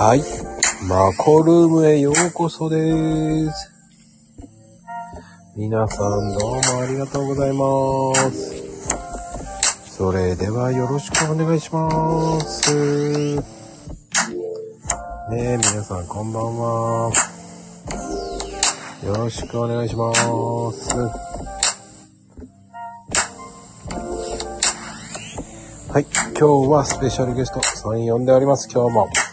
[0.00, 0.22] はい。
[0.86, 3.72] マコルームへようこそです。
[5.56, 8.54] 皆さんどうもありがとうございます。
[9.90, 13.34] それではよろしくお願いします。
[13.34, 13.42] ね
[15.32, 17.12] え、皆さんこんばんは。
[19.04, 20.94] よろしくお願いします。
[25.92, 26.06] はい。
[26.38, 28.68] 今日はスペシャルゲストさん呼んでおります。
[28.72, 29.27] 今日も。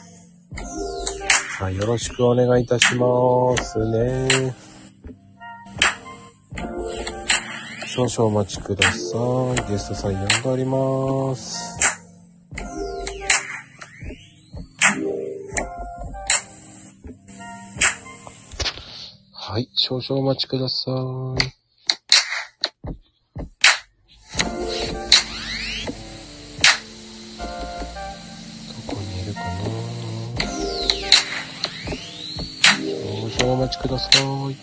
[1.65, 4.53] さあ、よろしくお願いいたしますね。
[7.87, 9.17] 少々お待ちくださ
[9.67, 9.71] い。
[9.71, 11.75] ゲストさん呼んでおります。
[19.33, 19.67] はい。
[19.73, 21.64] 少々お待ちください。
[33.87, 34.09] くださ
[34.49, 34.55] い。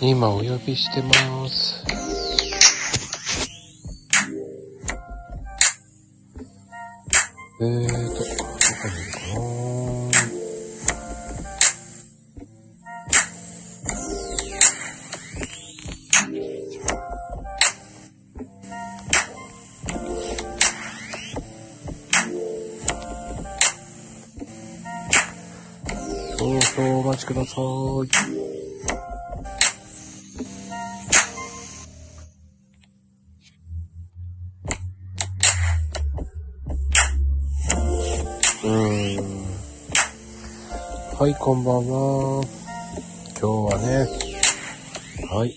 [0.00, 1.84] 今お呼びしてます。
[7.60, 8.03] えー
[27.54, 27.64] さい。
[38.64, 39.24] うーん。
[41.16, 42.44] はい、こんばんは。
[43.40, 43.98] 今日はね、
[45.30, 45.54] はい。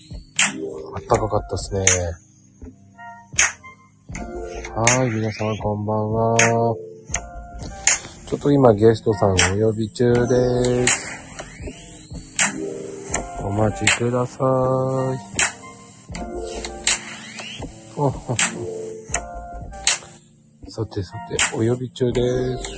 [0.94, 1.84] あったかかったですね。
[4.72, 6.36] はい、皆さんこんばんは。
[8.28, 9.36] ちょっと今ゲストさんお
[9.66, 11.07] 呼び中です。
[13.58, 14.46] お待ちください。
[17.96, 18.36] お ほ
[20.68, 22.22] さてさて、お呼び中で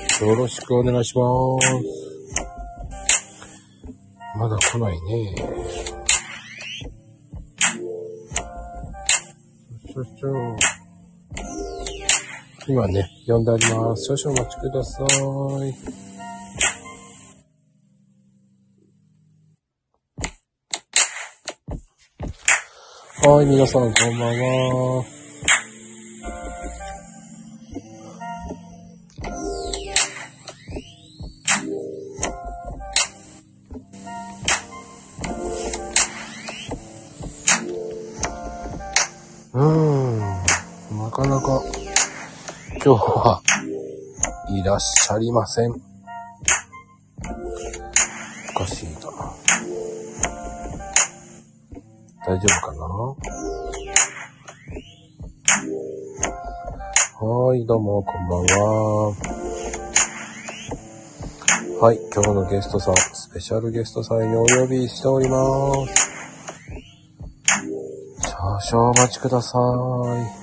[0.09, 0.25] す。
[0.25, 1.29] よろしくお願いしま
[1.61, 1.69] す。
[4.39, 5.35] まだ来ないね。
[12.67, 14.17] 今ね、呼んであります。
[14.17, 15.05] 少々お待ちくださ
[15.62, 16.00] い。
[23.22, 25.04] はい、皆さんこんばんは。
[39.52, 40.19] うーん、
[40.98, 41.62] なかなか
[42.82, 43.42] 今日は
[44.48, 45.90] いらっしゃりません。
[57.70, 59.14] どうも、こんばんは。
[61.81, 66.00] はい、今日のゲストさん、スペシャルゲストさんにお呼びしております。
[68.69, 69.56] 少々お待ちくださ
[70.36, 70.40] い。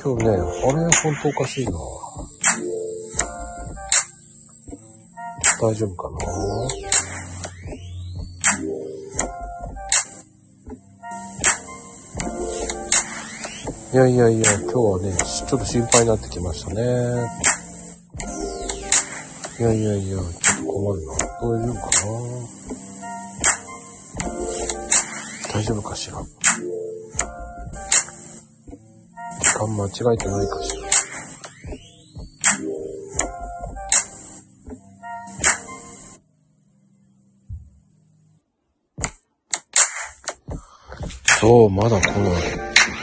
[0.00, 1.72] 今日ね、あれ、ほんとおかしいな。
[5.60, 6.18] 大丈夫かな？
[13.90, 16.82] いやいやいや、今日はね、ちょっと心配になってきましたね。
[19.58, 20.28] いやいやいや、ちょっ
[20.58, 21.12] と困るな。
[21.42, 21.80] 大丈夫か
[25.50, 25.54] な？
[25.54, 26.22] 大丈夫かしら？
[29.68, 30.88] 時間間違えてないかしら
[41.40, 42.42] そう、まだ来ない。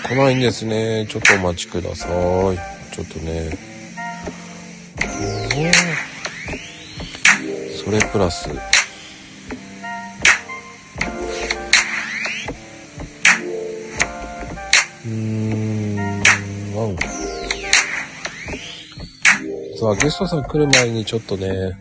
[0.09, 1.07] 来ないんですね。
[1.09, 2.09] ちょっとお待ちください。
[2.09, 3.57] ちょっとね。
[5.00, 5.71] うん
[7.77, 8.50] それプラス。
[19.85, 21.77] はゲストさん来る前にちょっとね、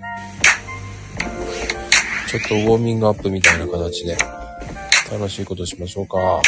[2.29, 4.17] ちょっとウォーミングアップみたいな形で、
[5.11, 6.43] 楽しいことしましょうか。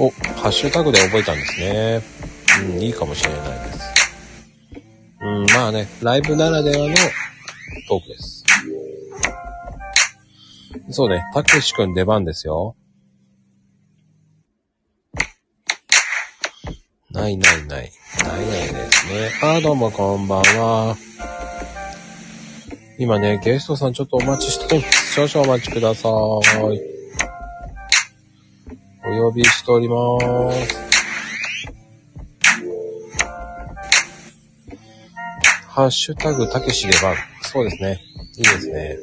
[0.00, 2.02] お、ハッシュタグで覚えたんですね。
[2.72, 3.80] うん、いいかもしれないです。
[5.20, 6.94] うん、まあね、ライブならではの
[7.88, 8.44] トークです。
[10.90, 12.76] そうね、たけしくん出番ですよ。
[17.28, 17.66] ないないない。
[17.66, 17.90] ないない
[18.72, 19.30] ですね。
[19.42, 20.96] あ、どうもこんばんは。
[22.98, 25.28] 今ね、ゲストさんちょっとお待ちしております。
[25.28, 26.12] 少々お待ちください。
[26.12, 26.42] お
[29.04, 29.94] 呼びしておりま
[30.52, 30.88] す。
[35.66, 37.14] ハッシュタグ、たけし出番。
[37.42, 38.00] そうですね。
[38.36, 38.96] いいですね。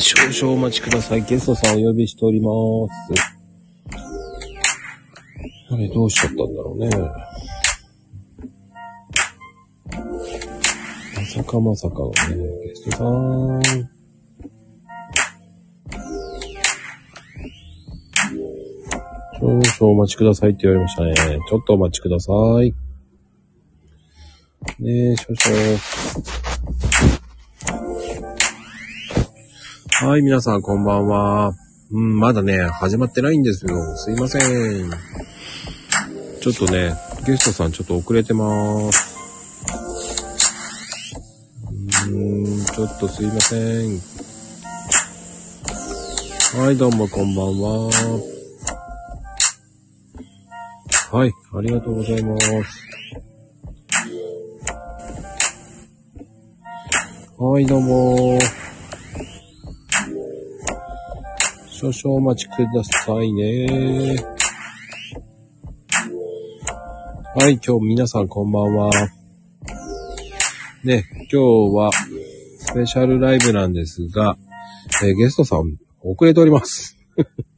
[0.00, 1.22] 少々お待ちください。
[1.22, 2.50] ゲストさんお呼びしておりま
[2.88, 3.12] す。
[5.72, 6.90] あれ、どうしちゃったんだろうね。
[11.16, 12.14] まさかまさかのね、
[12.64, 13.62] ゲストさん。
[19.40, 21.14] 少々お待ちくださいって言われましたね。
[21.48, 22.32] ちょっとお待ちくださ
[22.62, 22.74] い。
[24.80, 25.78] ねえ、少々。
[30.02, 31.52] はい、皆さんこんばんは。
[31.90, 33.96] うん、まだね、始まってないんですよ。
[33.98, 34.90] すいません。
[36.40, 36.94] ちょっとね、
[37.26, 39.14] ゲストさんちょっと遅れてまーす。
[42.08, 44.00] うーん、ちょっとすいません。
[46.62, 47.90] はい、どうもこんばんは。
[51.12, 52.46] はい、ありがとうございます。
[57.36, 58.38] はい、どうも
[61.80, 63.66] 少々お待ちくださいね。
[67.34, 68.90] はい、今日皆さんこんばんは。
[70.84, 71.90] ね、今日は
[72.58, 74.36] スペシャルライブなんですが、
[75.02, 76.98] えーゲストさん遅れております。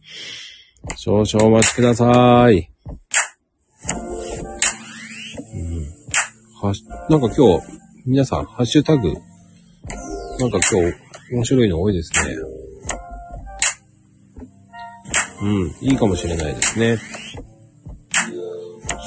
[0.94, 2.70] 少々お待ちください。
[6.62, 7.66] はし、なんか今日、
[8.06, 12.36] 皆さん、ハッシュタグ、なんか今日、面白いの多いですね。
[15.42, 16.98] うん、いいかもしれないですね。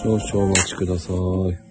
[0.04, 1.65] 少々お待ちください。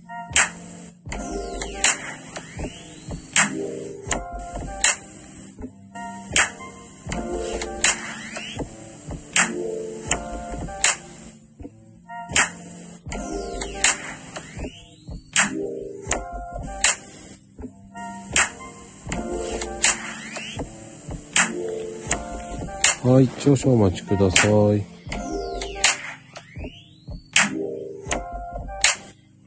[23.15, 24.51] はい、少々お待ちください。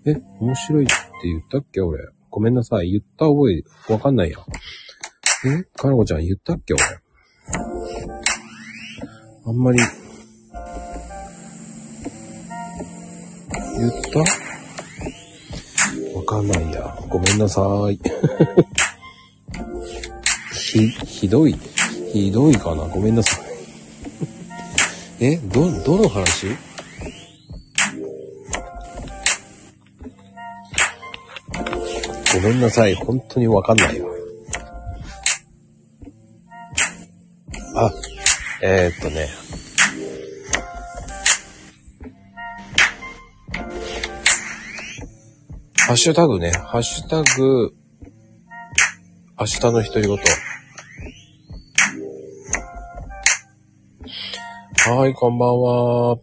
[0.05, 0.93] え、面白いって
[1.25, 2.07] 言ったっけ俺。
[2.29, 2.91] ごめんなさい。
[2.91, 3.61] 言った覚え、
[3.91, 4.37] わかんないや。
[5.45, 6.81] えかなこちゃん言ったっけ俺。
[9.47, 9.79] あんまり。
[9.79, 9.85] 言
[13.89, 14.19] った？
[16.17, 16.97] わかんないや。
[17.09, 17.61] ごめんなさ
[17.91, 17.99] い。
[20.55, 21.59] ひ、ひどい。
[22.13, 22.83] ひどいかな？
[22.83, 23.46] ごめんなさい。
[25.19, 26.55] えど、どの話？
[32.33, 32.93] ごめんなさい。
[32.93, 34.09] 本当にわかんないわ。
[37.75, 37.91] あ、
[38.61, 39.27] えー、っとね。
[45.87, 46.51] ハッシュタグね。
[46.51, 47.73] ハッシュタグ、
[49.39, 50.19] 明日の独り言。
[54.89, 56.17] はい、こんばんは。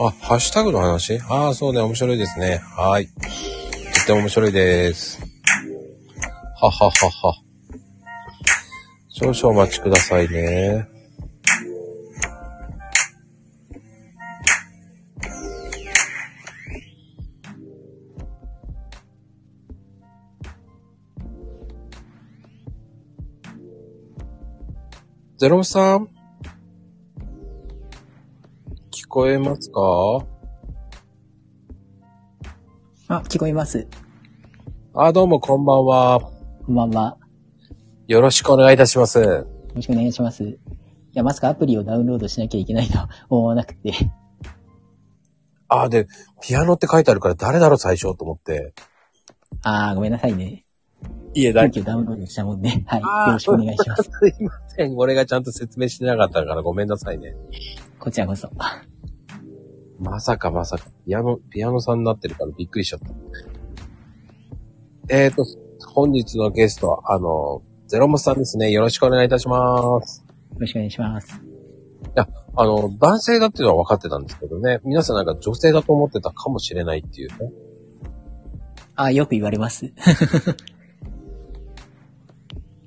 [0.00, 1.20] あ、ハッシュタグの話？
[1.28, 2.60] ああ、そうね、面白いですね。
[2.76, 3.06] はい。
[3.06, 3.12] と
[4.02, 5.20] っても面白いです。
[6.60, 7.34] はははは。
[9.10, 10.88] 少々お待ちくださいね。
[25.36, 26.08] ゼロさん
[28.90, 29.80] 聞こえますか？
[33.08, 33.86] あ、聞こえます。
[34.94, 36.20] あ、どうもこんばんは。
[36.66, 37.18] こんばんは。
[38.06, 39.18] よろしくお願いいたします。
[39.20, 40.44] よろしくお願いします。
[40.44, 40.58] い
[41.12, 43.92] や、まさかアプリをダウンロードしなきゃいけないとは 思わなくて。
[45.68, 46.06] あ、で、
[46.42, 48.72] ピアノって書いてあるから誰だろう最初と思って。
[49.62, 50.63] あー、ごめんなさいね。
[51.34, 52.84] いえ、急遽ダウンロードしたもんね。
[52.86, 53.00] はい。
[53.00, 54.02] よろしくお願いします。
[54.04, 54.96] すいません。
[54.96, 57.34] 俺がちゃんと説明してなかったからごめんなさいね。
[57.98, 58.50] こちらこそ。
[59.98, 60.86] まさかまさか。
[61.06, 65.14] ピアノ、ピアノさんになってるからびっくりしちゃった。
[65.14, 65.44] えっ、と、
[65.94, 68.70] 本日のゲスト、あの、ゼロモスさんですね。
[68.70, 70.24] よろしくお願いいたします。
[70.52, 71.40] よろしくお願いします。
[72.56, 74.80] あの、男性だっていうのは分かってたんですけどね。
[74.84, 77.52] 皆さんなんか女性だと思ってたかもしれないっていうね。
[78.94, 79.92] あ、よく言われます。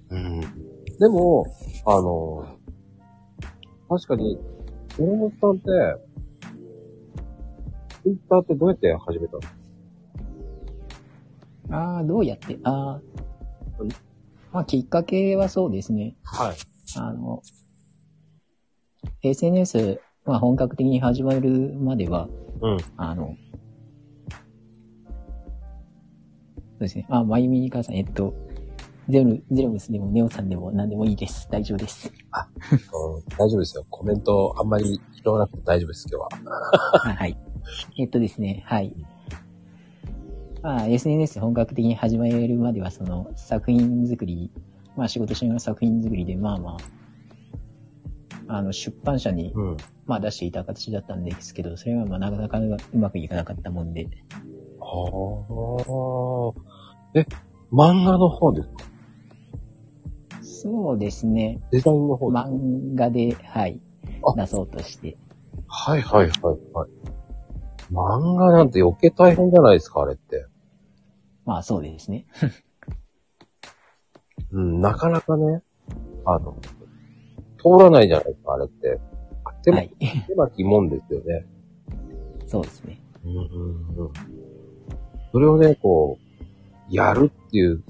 [0.09, 0.41] うん。
[0.99, 1.45] でも、
[1.85, 2.57] あの、
[3.89, 4.37] 確かに、
[4.97, 5.61] ゼロモスさんって、
[8.03, 9.41] ツイッターってどうやって始めたの？
[11.69, 13.01] ああ、どうやって、ああ
[13.79, 13.89] うん、
[14.51, 16.15] まあ、きっかけはそうですね。
[16.23, 16.55] はい。
[16.97, 17.41] あの、
[19.23, 22.29] SNS、まあ、本格的に始まるまでは、
[22.61, 22.77] うん。
[22.97, 23.35] あの、
[26.69, 27.05] そうですね。
[27.09, 28.33] あ、まゆみかさん、えっと、
[29.09, 31.47] ゼロ、ゼロムスでもネオさんでも何でもいいです。
[31.49, 32.11] 大丈夫です。
[32.11, 33.85] うん大丈夫ですよ。
[33.89, 36.61] コメントあんまり拾わなくて大丈夫です、今日は。
[37.05, 37.37] あはい。
[37.97, 38.93] えっとですね、はい。
[40.61, 44.51] まあ、SNS 本格的に始めるまでは、その、作品作り、
[44.97, 46.77] まあ仕事しながら作品作りで、まあま
[48.47, 49.77] あ、あの、出版社に、うん。
[50.05, 52.59] まあ出していた形だったんですけど、それはまあなかなか
[52.93, 54.07] うまくいかなかったもんで、
[54.79, 56.53] は
[57.13, 57.19] あ。
[57.19, 57.25] え、
[57.71, 58.75] 漫画の方ですか？
[60.69, 63.79] そうですね、デザインの方漫画で、はい
[64.21, 65.15] あ、出そうとして。
[65.65, 66.31] はいはいはい
[66.74, 66.89] はい。
[67.89, 70.45] 漫画なんて余計大変じゃないですか、あれって。
[71.45, 72.25] まあそうですね。
[74.51, 75.63] うん、なかなかね、
[76.25, 76.57] あの、
[77.57, 79.00] 通らないじゃないですか、あれって。
[79.63, 79.91] 手も、はい。
[80.27, 81.45] 手巻きもんですよね。
[82.45, 83.01] そうですね。
[83.24, 83.45] うんうん
[84.00, 84.12] うん。
[85.31, 87.81] それをね、こう、やるっていう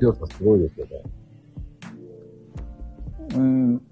[0.00, 1.02] 強さすごいですよね。
[3.34, 3.82] うん。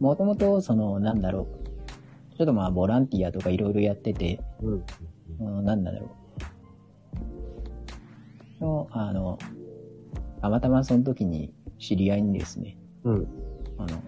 [0.00, 1.46] もともと、その、なんだろ
[2.32, 2.36] う。
[2.36, 4.84] ちょっとまあ、ボランティアとかいろいろやってて、うん。
[5.40, 6.22] うんなんだろう。
[8.62, 9.38] の、あの、
[10.40, 13.28] たまたまその時に知り合いにですね、うん。
[13.78, 14.02] あの、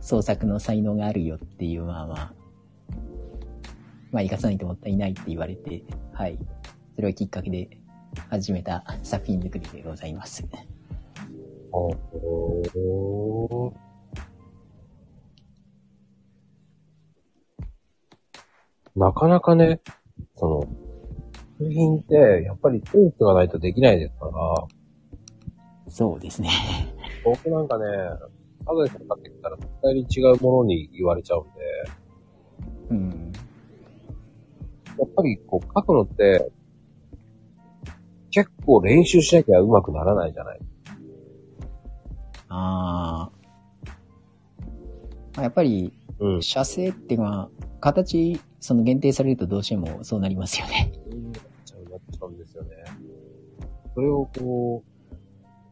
[0.00, 2.34] 創作の才能があるよっていう、まあまあ、
[4.10, 5.82] まあ、生かさないともったいないって言われて、
[6.12, 6.38] はい。
[6.94, 7.68] それをきっかけで
[8.30, 10.46] 始めた作品作りでございます。
[11.78, 13.88] おー
[18.96, 19.80] なかなかね、
[20.34, 20.60] その、
[21.58, 24.32] 作品って、やっぱりセンスがないとできないですから、
[25.88, 26.50] そうですね。
[27.24, 27.84] 僕なんかね、
[28.66, 31.50] アドレスかけたら絶対に違うものに言われちゃうんで、
[32.90, 33.32] うん。
[34.98, 36.50] やっぱりこう書くのって、
[38.30, 40.60] 結構練習しなきゃ上手くならないじゃない。
[42.48, 43.30] あ
[45.36, 45.42] あ。
[45.42, 46.42] やっぱり、うん。
[46.42, 47.50] 写生っていうのは、
[47.80, 50.92] 形、その限定されるとどうしてもそうなりますよね。
[51.32, 52.70] なっちゃう、なっちゃうんですよね。
[53.94, 54.82] それをこ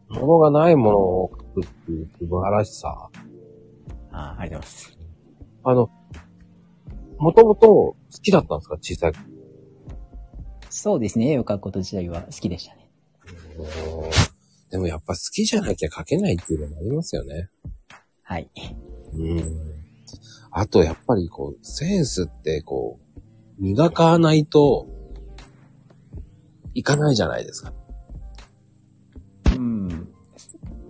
[0.09, 3.11] う、ものがないものを書くっていう素晴らしさ。
[4.13, 4.99] ああ、ありがとうございます。
[5.65, 5.91] あの、
[7.19, 8.77] もともと好きだったんですか？
[8.81, 9.25] 小さい頃。
[10.71, 11.33] そうですね。
[11.33, 12.89] 絵を描くこと自体は好きでしたね。
[14.71, 17.49] でもやっぱ好きじゃなきゃ書けないっていうのもありますよね。
[18.23, 18.51] はい。
[19.15, 19.87] うん。
[20.51, 24.89] あとやっぱりこう、センスってこう、磨かないと、
[26.75, 27.73] いかないじゃないですか。
[29.55, 30.09] うん。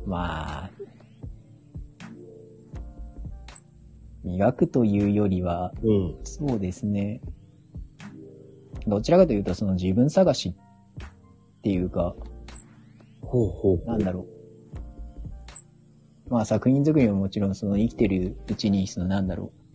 [0.07, 0.71] まあ、
[4.25, 6.17] 磨くというよりは、うん。
[6.25, 7.21] そうですね。
[8.87, 10.55] どちらかというと、その自分探し
[11.59, 12.17] っていうか、
[13.27, 14.27] ほうほうなんだろ
[16.29, 16.31] う。
[16.31, 19.67] まあ作品作りももちろんその生きてるうちに、そのなんだろう。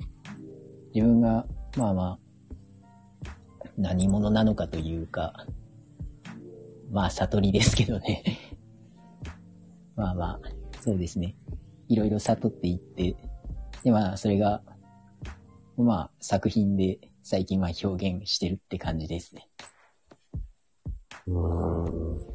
[0.93, 1.45] 自分が、
[1.77, 2.19] まあま
[3.23, 3.29] あ、
[3.77, 5.45] 何者なのかというか、
[6.91, 8.23] まあ悟りですけどね。
[9.95, 10.39] まあまあ、
[10.81, 11.35] そうですね。
[11.87, 13.15] いろいろ悟っていって、
[13.83, 14.61] でまあそれが、
[15.77, 19.49] まあ作品で最近は表現してるって感じですね。
[21.27, 22.30] うーん。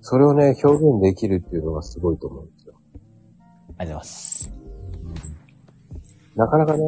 [0.00, 2.74] それをね、表現できるっていうのがすごいと思うんですよ。
[2.78, 3.04] ありが
[3.40, 4.50] とうございます。
[6.36, 6.84] なかなかね、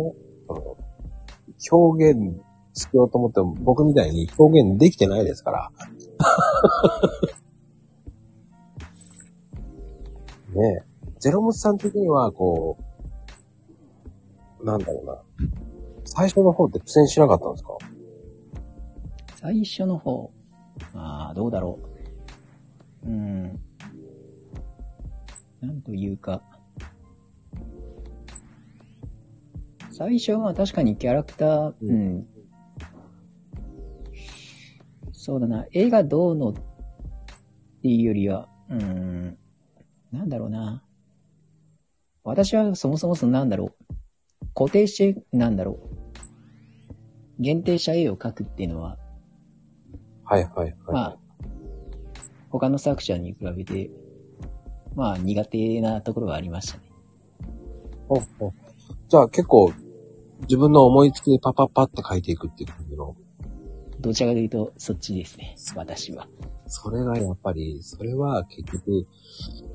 [1.71, 2.41] 表現
[2.75, 5.71] しようと思っても、僕みたいに表現できてないですから。
[10.55, 10.85] ねえ。
[11.19, 12.79] ゼロムスさん的には、こ
[14.61, 15.19] う、なんだろうな。
[16.05, 17.77] 最初の方って苦戦しなかったんですか？
[19.37, 20.31] 最初の方、
[20.95, 21.90] ああ、どうだろう。
[23.05, 23.61] うん。
[25.61, 26.43] なんというか、
[29.91, 32.27] 最初は確かにキャラクター、ううん。
[35.13, 36.55] そうだな、絵がどうのっ
[37.83, 39.39] ていうよりは、うーん、
[40.11, 40.83] なんだろうな。
[42.25, 43.85] 私はそもそもそのなんだろう。
[44.55, 45.79] 固定して、なんだろ
[47.39, 47.43] う。
[47.43, 48.99] 限定した絵を描くっていうのは、
[50.25, 50.75] はいはいはい。
[50.93, 51.20] まあ、
[52.51, 53.91] 他の作者に比べて、
[54.95, 56.85] まあ苦手なところがありましたね。
[58.09, 58.53] ほうほう
[59.09, 59.73] じゃあ結構、
[60.43, 63.17] 自分の思いつきでパパパって書いていくっていう感じの。
[64.01, 65.55] どちらかというと、そっちですね。
[65.77, 66.27] 私は。
[66.67, 69.07] それがやっぱり、それは結局、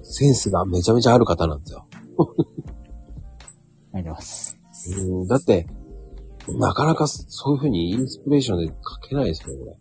[0.02, 1.86] センスがめちゃめちゃある方なんですよ。
[3.94, 4.58] ありがとうございます。
[5.02, 5.68] うん、だって、
[6.48, 8.74] なかなかそういう風にインスピレーションで書
[9.08, 9.78] けないですよ、これ。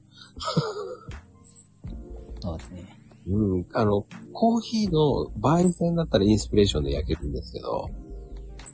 [2.44, 2.84] そうですね。
[3.26, 7.88] うん、あの、コーヒーの焙煎だったらインスピレーションで焼けるんですけど、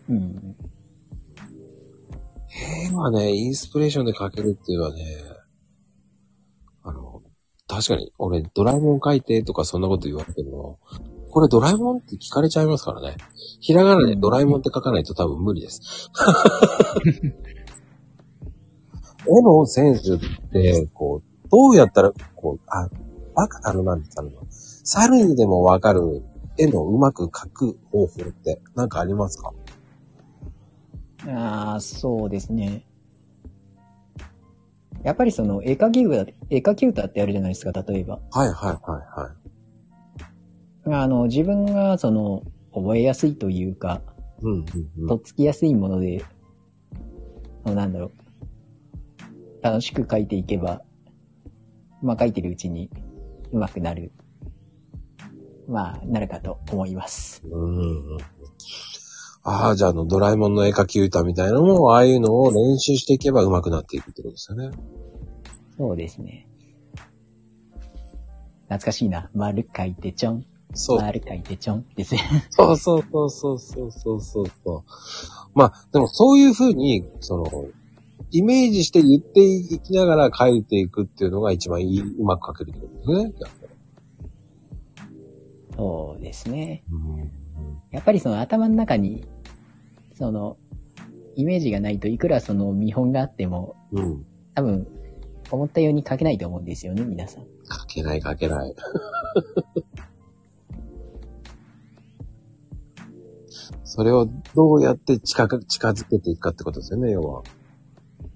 [0.09, 0.57] うん。
[2.91, 5.05] 絵はね、インスピレーションで描けるっていうのはね、
[6.83, 7.23] あの、
[7.69, 10.81] 確かに、俺、ドラえもん描いてとかそんなこと言われても、
[11.31, 13.15] これドラえもんって聞かれちゃいますからね。
[13.61, 16.11] ひらがなでドラえもんって書かないと多分無理です。
[19.29, 20.19] 絵のセンスっ
[20.51, 22.89] て、こう、どうやったら、こう、あ、
[23.41, 24.33] バカ、あの、なんですかね。
[24.85, 26.23] 猿にでもわかる
[26.59, 29.53] 絵のうまく描く方法ってなんかありますか？
[31.27, 32.85] ああ、そうですね。
[35.03, 38.21] やっぱりその、絵描き歌、絵描き歌ってあるじゃないですか、例えば。
[38.31, 38.99] はいはいは
[40.87, 40.95] いはい。
[40.95, 42.43] あの、自分がその、
[42.75, 44.03] 覚えやすいというか、
[44.43, 44.65] うんうん
[44.99, 45.09] うん。
[45.09, 46.23] とっつきやすいもので、
[47.65, 49.63] なんだろう。
[49.63, 50.83] 楽しく描いていけば、
[52.03, 52.91] まあ描いてるうちに
[53.53, 54.13] うまくなる、
[55.69, 57.43] まあ、なるかと思います。
[57.45, 58.19] うん。
[59.43, 64.71] ああ、じゃあ、あの、ドラえもんの絵描き歌みたいなのも、ああいうのを練習していけばうまくなっていくってことですよね。
[65.79, 66.47] そうですね。
[68.65, 69.31] 懐かしいな。
[69.35, 70.47] 丸書いてちょん。
[70.75, 71.01] そう。
[71.01, 72.21] 丸書いてちょんですね。
[72.51, 74.85] そうそうそうそうそうそうそう。
[75.55, 77.47] まあ、でもそういうふうに、その、
[78.31, 83.71] イメージして言っていきながら書いていくっていうのが一番いい、うまく書けるってことですね。
[85.77, 86.85] そうですね。
[86.91, 87.41] うん
[87.91, 89.25] やっぱりその頭の中に、
[90.15, 90.57] その、
[91.35, 94.25] イメージがないといくらその見本があっても、うん。
[94.55, 94.87] 多分、
[95.51, 97.45] 思ったように書けないと思うんですよね、皆さん。
[97.45, 97.49] 書
[97.87, 98.75] けない書けない。
[103.83, 107.43] それをどうやって近く、近づけていくかってことですよね、要は。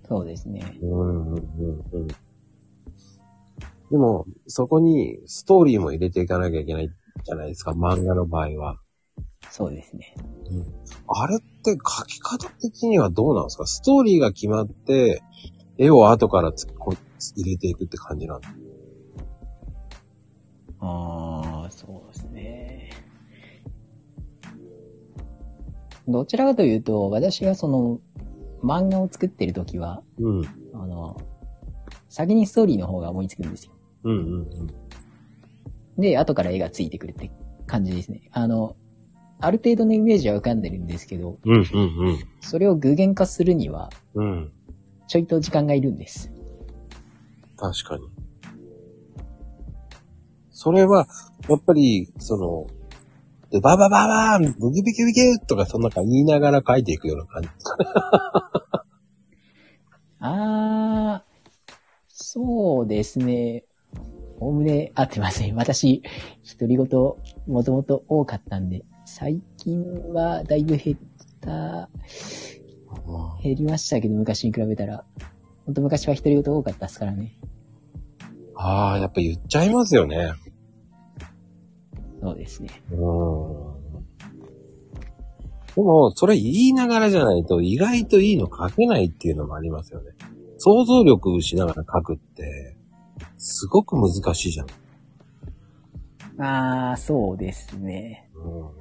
[0.06, 0.78] そうですね。
[0.82, 1.40] うん、うん、うん、
[1.92, 2.06] うん。
[3.90, 6.90] でも、そこにストーリーも入れていかなきゃいけない
[7.22, 8.78] じゃないですか、漫画の場合は。
[9.50, 10.14] そうですね。
[11.08, 13.66] あれって書き方的にはどうなんですか？
[13.66, 15.22] ストーリーが決まって、
[15.78, 16.94] 絵を後からつこ
[17.36, 18.54] 入れていくって感じなんです
[20.80, 22.90] ああ、そうですね。
[26.06, 28.00] どちらかというと、私がその、
[28.64, 30.44] 漫画を作ってるときは、うん。
[30.72, 31.20] あの、
[32.08, 33.72] 先にストーリーの方が思いつくんですよ。
[34.04, 36.00] うん、うん、うん。
[36.00, 37.30] で、後から絵がついてくるって
[37.66, 38.22] 感じですね。
[38.32, 38.76] あの、
[39.40, 41.64] ある程度のイメージは浮かんでるんですけど、うん、うん、
[42.40, 44.24] それを具現化するには、うん。
[44.24, 44.52] うん。
[45.06, 46.32] ちょいと時間がいるんです。
[47.56, 48.08] 確かに。
[50.50, 51.06] それは、
[51.48, 52.66] やっぱり、その、
[53.54, 57.48] でババババーンブキブキブキとかそんなか言いながら書いていくような感じ。
[60.18, 61.72] あー、
[62.08, 63.62] そうですね。
[64.40, 65.54] おおむね合ってません。
[65.54, 66.02] 私、
[66.58, 66.86] 独り言、
[67.46, 70.98] もともと多かったんで、最近はだいぶ減っ
[71.40, 71.88] た、
[73.40, 75.04] 減りましたけど、昔に比べたら。
[75.64, 77.38] ほんと昔は独り言多かったですからね。
[78.56, 80.32] ああ、やっぱ言っちゃいますよね。
[82.24, 82.70] そうですね。
[82.90, 82.98] うん。
[85.74, 90.12] でも、それ言いながらじゃないと意外といいの書けないっていうのもありますよね。
[90.56, 92.78] 想像力をしながら書くって、
[93.36, 94.66] すごく難しいじゃん。
[96.42, 98.30] あー、そうですね。
[98.34, 98.72] う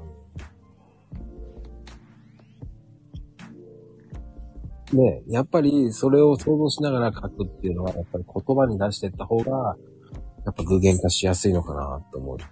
[4.95, 4.97] ん。
[4.97, 9.75] ねやっぱりそれを想像しながら書くっていうのは、やっぱり言葉に出していった方が、
[10.45, 12.45] やっぱ具現化しやすいのかなと思うし。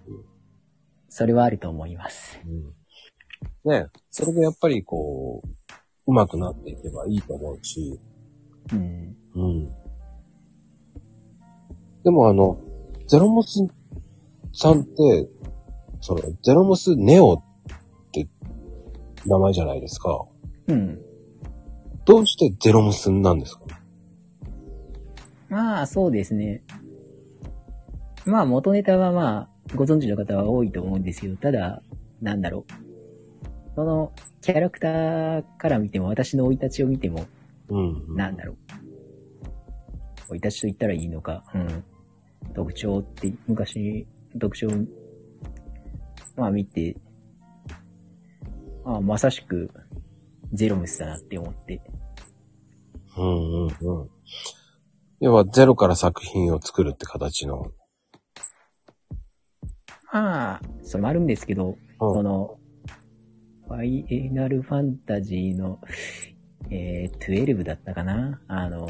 [1.12, 2.40] それはあると思います。
[2.46, 3.70] うん。
[3.70, 8.00] ねそれでやっぱりこう、上手くなっていけばいいと思うし、
[8.72, 9.16] うん。
[9.36, 9.70] うん。
[12.04, 12.58] でもあの、
[13.08, 13.60] ゼロモス
[14.54, 15.30] さんって、
[16.00, 17.44] その、ゼロモスネオっ
[18.14, 18.26] て
[19.26, 20.26] 名前じゃないですか。
[20.68, 20.98] うん。
[22.06, 23.66] どうしてゼロモスなんですか
[25.50, 26.64] まあ、そうですね。
[28.24, 31.82] まあ元ネタはまあ、ご存知の方は多いと思うんですけど、ただ、
[32.22, 32.72] なんだろう。
[33.76, 37.26] その、キャラクターから見ても、私の生い立ちを見ても、
[37.70, 38.16] うん、うん。
[38.16, 38.58] なんだろう。
[40.28, 41.84] 生い立ちと言ったらいいのか、うん。
[42.54, 44.08] 特徴って、昔、
[44.40, 44.68] 特徴、
[46.36, 46.98] まあ見て、
[48.84, 49.70] まあまさしく、
[50.54, 51.82] ゼロムスだなって思って。
[53.18, 54.10] うんうんうん。
[55.20, 57.72] 要はゼロから作品を作るって形の。
[60.12, 62.58] まあ、それもあるんですけど、うんその、
[63.68, 65.80] ファイナルファンタジーの、
[66.70, 68.42] えー、12だったかな？
[68.48, 68.90] あの、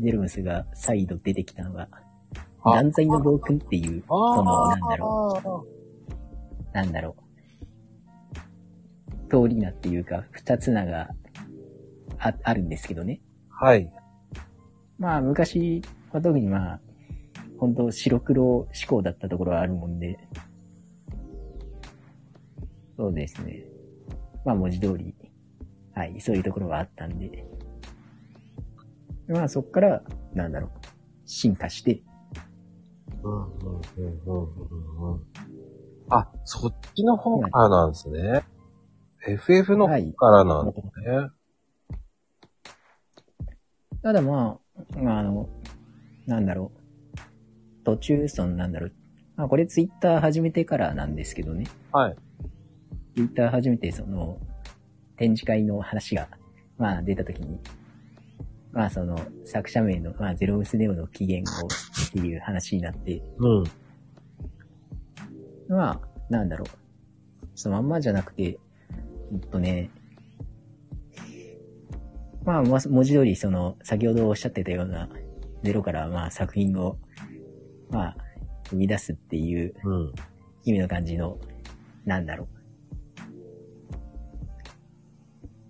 [0.00, 1.88] ゼロムスが再度出てきたのが、
[2.62, 5.66] あ断罪の暴君っていう、その、なんだろろ
[6.72, 9.30] う、なんだろう。
[9.30, 11.10] 通り名っていうか、二つ名が
[12.18, 13.20] あ、あるんですけどね。
[13.50, 13.92] はい。
[14.98, 16.80] まあ、昔は特にまあ、
[17.58, 20.18] 本当白黒思考だったところはあるもんで、
[22.98, 23.64] そうですね。
[24.44, 25.14] まあ、文字通り、
[25.94, 27.46] はい、そういうところはあったんで、
[29.28, 30.02] まあ、そっから、
[30.34, 30.70] なんだろう、
[31.24, 32.02] 進化して、
[33.22, 34.42] うんうんうんうん
[34.98, 35.22] うんうん。
[36.10, 38.42] あ、そっちの方からなんですね。
[39.28, 41.30] FF の方からなんですね。
[44.02, 45.48] ただまあ、まあ、あの、
[46.26, 48.92] なんだろう、途中、その、なんだろう、
[49.36, 51.64] まあ、これツイッター始めてからなんですけどね。
[51.92, 52.16] はい。
[53.18, 54.38] ツイッター初めてその、
[55.16, 56.28] 展示会の話が、
[56.76, 57.58] まあ出たときに、
[58.70, 63.64] まあその、作者名の、まあゼロウスネオの起源をっていう話になって、うん。
[65.68, 66.00] まあ、
[66.30, 66.68] なんだろう。
[67.56, 68.60] そのまんまじゃなくて、
[69.32, 69.90] うんとね、
[72.44, 75.08] まあ、ま文字通りその、先ほどおっしゃってたような、
[75.64, 76.98] ゼロからまあ作品を、
[77.90, 78.16] まあ、
[78.70, 80.12] 生み出すっていううん。
[80.62, 81.36] 意味の感じの、
[82.04, 82.57] なんだろう。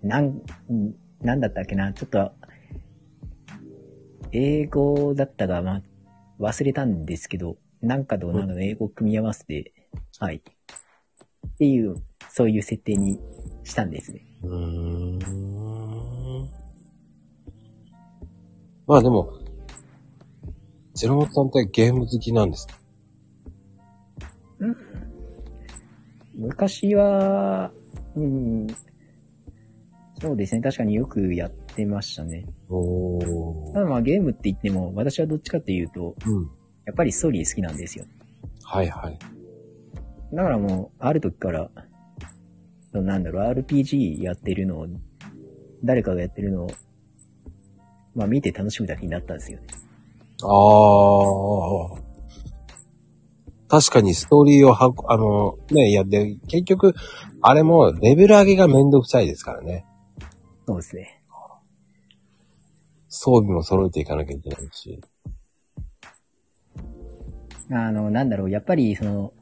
[0.01, 0.41] なん、ん
[1.21, 1.93] なんだったっけな？
[1.93, 2.31] ちょっと、
[4.31, 5.81] 英語だったが、まあ、
[6.39, 9.73] 忘れたんですけど、なんかとなんかの英語を組み合わせて、
[10.19, 10.37] はい。
[10.37, 10.41] っ
[11.57, 11.95] ていう、
[12.29, 13.19] そういう設定に
[13.63, 14.25] したんですね。
[14.43, 15.19] うーん。
[18.87, 19.33] まあでも、
[20.93, 22.79] ゼロモトさんってゲーム好きなんですか？
[26.33, 27.71] 昔は、
[28.15, 28.67] うん、
[30.21, 30.61] そうですね。
[30.61, 32.45] 確かによくやってましたね。
[32.69, 33.19] お
[33.73, 36.43] ただまあゲームって言っても、私はどっちかっていうと、うん。
[36.85, 38.05] やっぱりストーリー好きなんですよ。
[38.63, 39.17] はいはい。
[40.33, 41.69] だからもう、ある時から、
[42.93, 44.87] なんだろう、RPG やってるのを、
[45.83, 46.71] 誰かがやってるのを、
[48.13, 49.67] まあ見て楽しむだけになったんですよね。
[50.43, 50.47] あ
[51.95, 52.09] あ。
[53.69, 56.95] 確かにストーリーをはこ、あの、ね、やって、結局、
[57.41, 59.85] あれもレベル上げがめんどくさいですからね。
[60.69, 61.23] そうですね。
[63.07, 65.01] 装備も揃えていかなきゃいけないし。
[67.71, 69.33] あの、なんだろう、やっぱりその、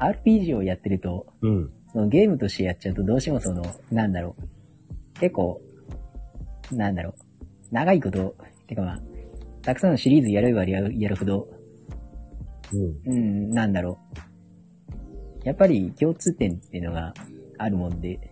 [0.00, 1.70] RPG をやってると、うん。
[1.92, 5.60] そのゲームとしてやっちゃうとどうしてもその、なんだろう、結構、
[6.72, 7.14] なんだろう、
[7.70, 8.34] 長いこと、
[8.66, 9.00] てかまあ、
[9.62, 11.48] たくさんのシリーズやればやるやるほど、
[12.72, 13.12] うん。
[13.12, 14.00] うん、なんだろ
[15.44, 15.46] う。
[15.46, 17.14] やっぱり共通点っていうのが
[17.58, 18.31] あるもんで、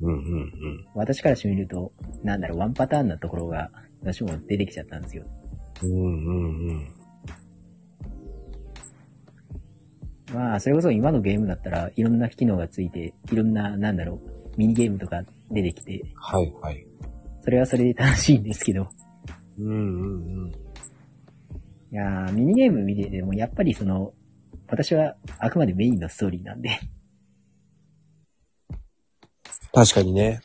[0.00, 0.86] うんうんうん。
[0.94, 5.24] 私からしてみると、なんだろう、ワンパターンなところが、私も出てきちゃったんですよ。
[5.82, 6.88] うんうんうん。
[10.34, 16.86] まあ、それこそ今のゲームだったらいろんな機能がついて、いろんな、なんだろう、ミニゲームとか出てきて、はいはい。
[17.42, 18.88] それはそれで楽しいんですけど、
[19.58, 20.48] うんうんうん。
[20.50, 20.52] い
[21.96, 24.12] やーミニゲーム見てても、やっぱりその、
[24.66, 26.70] 私はあくまでメインのストーリーなんで、
[29.72, 30.40] 確かにね。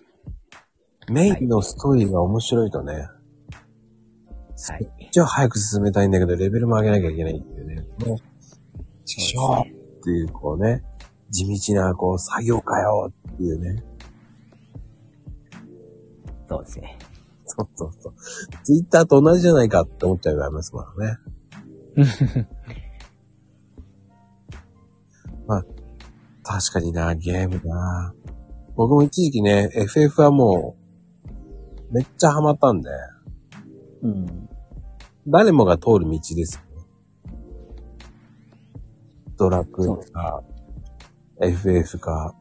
[1.10, 3.08] メインのストーリーが面白いとね、
[4.68, 5.10] はい。
[5.12, 7.86] じゃあ早く進めたいんだけど、レベルも上げなきゃいけないっていうね。
[8.06, 8.18] もう、
[9.06, 10.84] ちくしょうっていう、こうね、
[11.30, 13.84] 地道な、こう、作業かよっていうね。
[16.50, 16.98] そうですね。
[17.46, 18.14] そうそうそう。
[18.64, 21.18] ツイッターと同じじゃないかって思っちゃいますもんね。
[25.48, 25.66] まあ、
[26.44, 28.14] 確かにな、ゲームな。
[28.80, 30.78] 僕も一時期ね、FF はも
[31.92, 32.90] う、めっちゃハマったんで、
[34.04, 34.50] うん。
[35.28, 36.88] 誰もが通る道ですよね。
[39.36, 40.44] ドラクエか、
[41.42, 42.34] FF か。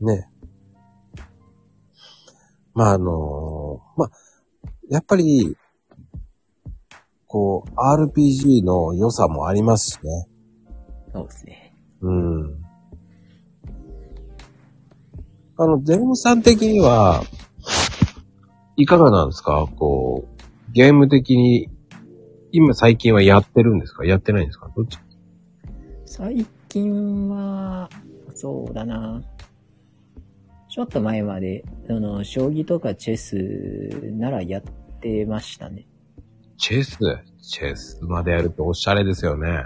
[0.00, 0.30] ね。
[2.72, 4.10] まあ、あのまあ、
[4.88, 5.58] やっぱり、
[7.26, 10.33] こう、RPG の良さもありますしね。
[11.14, 11.72] そうですね。
[12.00, 12.64] うん。
[15.56, 17.22] あの、ゼロムさん的には、
[18.76, 19.68] いかがなんですか？
[19.76, 21.70] こう、ゲーム的に、
[22.50, 24.04] 今最近はやってるんですか？
[24.04, 24.68] やってないんですか？
[24.76, 24.98] どっち？
[26.04, 27.88] 最近は、
[28.34, 29.22] そうだな。
[30.68, 33.36] ちょっと前まで、その、将棋とかチェス
[34.18, 34.62] ならやっ
[35.00, 35.86] てましたね。
[36.58, 36.98] チェス？
[37.40, 39.62] チェスまでやるとおしゃれですよね。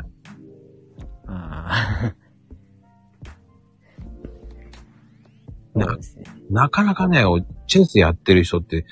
[1.29, 2.15] ああ。
[5.79, 6.25] なそうですね。
[6.51, 8.87] なかなかね、おチェスやってる人って、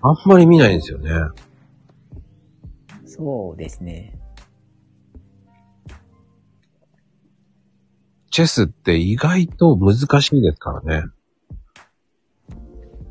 [0.00, 1.10] あんまり見ないんですよね。
[3.04, 4.18] そうですね。
[8.30, 11.06] チェスって意外と難しいですからね。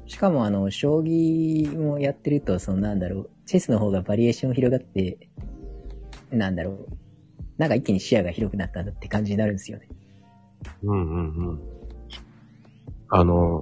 [0.08, 5.30] しかもあの、将棋もやってると、そのなんだろう、チェスの方がバリエーション広がって、
[6.32, 6.88] なんだろう、
[7.62, 9.88] なんか一気に視野が広くなったんだって感じになるんですよね。
[10.82, 11.60] うんうんうん。
[13.10, 13.62] あの、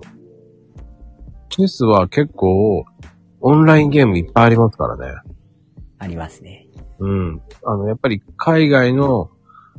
[1.49, 2.85] チェスは結構、
[3.41, 5.21] オンラインゲームいっぱいありますからね。
[5.97, 6.69] ありますね。
[6.99, 7.41] うん。
[7.65, 9.31] あの、やっぱり海外の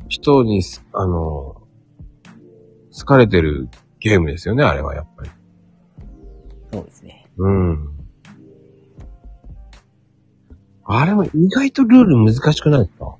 [0.07, 0.61] 人に、
[0.93, 5.31] あの、好かれてるゲームですよね、あれはやっぱり。
[6.71, 7.25] そうですね。
[7.37, 7.89] うん。
[10.83, 13.17] あれも意外とルール難しくないですか？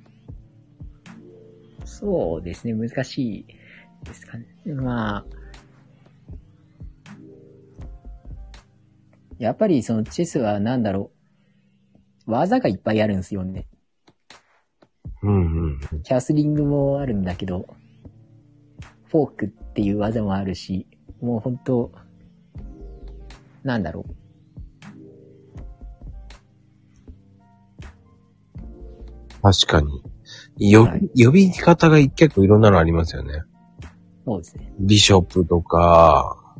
[2.02, 3.46] そうですね、難しい
[4.02, 4.44] ですかね。
[4.74, 5.24] まあ、
[9.38, 11.12] やっぱりそのチェスはなんだろ
[12.26, 13.68] う、技がいっぱいあるんですよね。
[15.22, 16.02] うんうん。
[16.02, 17.66] キャスリングもあるんだけど、
[19.04, 20.88] フォークっていう技もあるし、
[21.20, 21.92] もう本当
[23.62, 24.14] なんだろう。
[29.40, 30.11] 確かに。
[30.70, 33.42] よ、はい呼び方が結構いろんなのありますよね。
[34.24, 34.72] そうですね。
[34.78, 36.56] ビショップとか、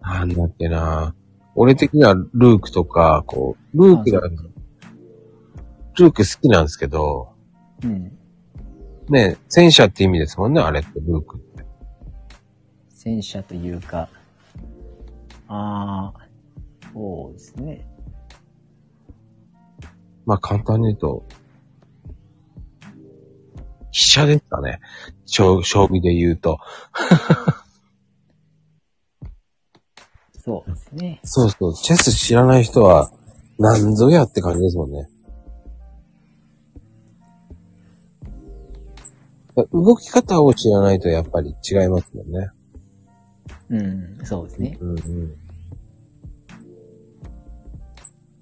[0.00, 1.14] なんだっけな。
[1.54, 4.20] 俺的にはルークとか、こう、ルークが、
[5.98, 7.32] ルーク好きなんですけど、
[7.84, 8.12] うん。
[9.08, 11.66] ね、戦車って意味ですもんね、あれって、ルークって。
[12.88, 14.08] 戦車というか、
[15.48, 16.28] ああ、
[16.92, 17.86] そうですね。
[20.24, 21.24] まあ簡単に言うと、
[23.92, 24.80] 飛車ですかね。
[25.26, 26.58] 将将棋で言うと。
[30.44, 31.20] そうですね。
[31.22, 33.12] そうそう、チェス知らない人は、
[33.58, 35.08] なんぞやって感じですもんね。
[39.72, 42.50] 動き方を知らないとやっぱり違いますもんね。
[43.70, 44.78] うん、そうですね。
[44.80, 45.36] うんうん。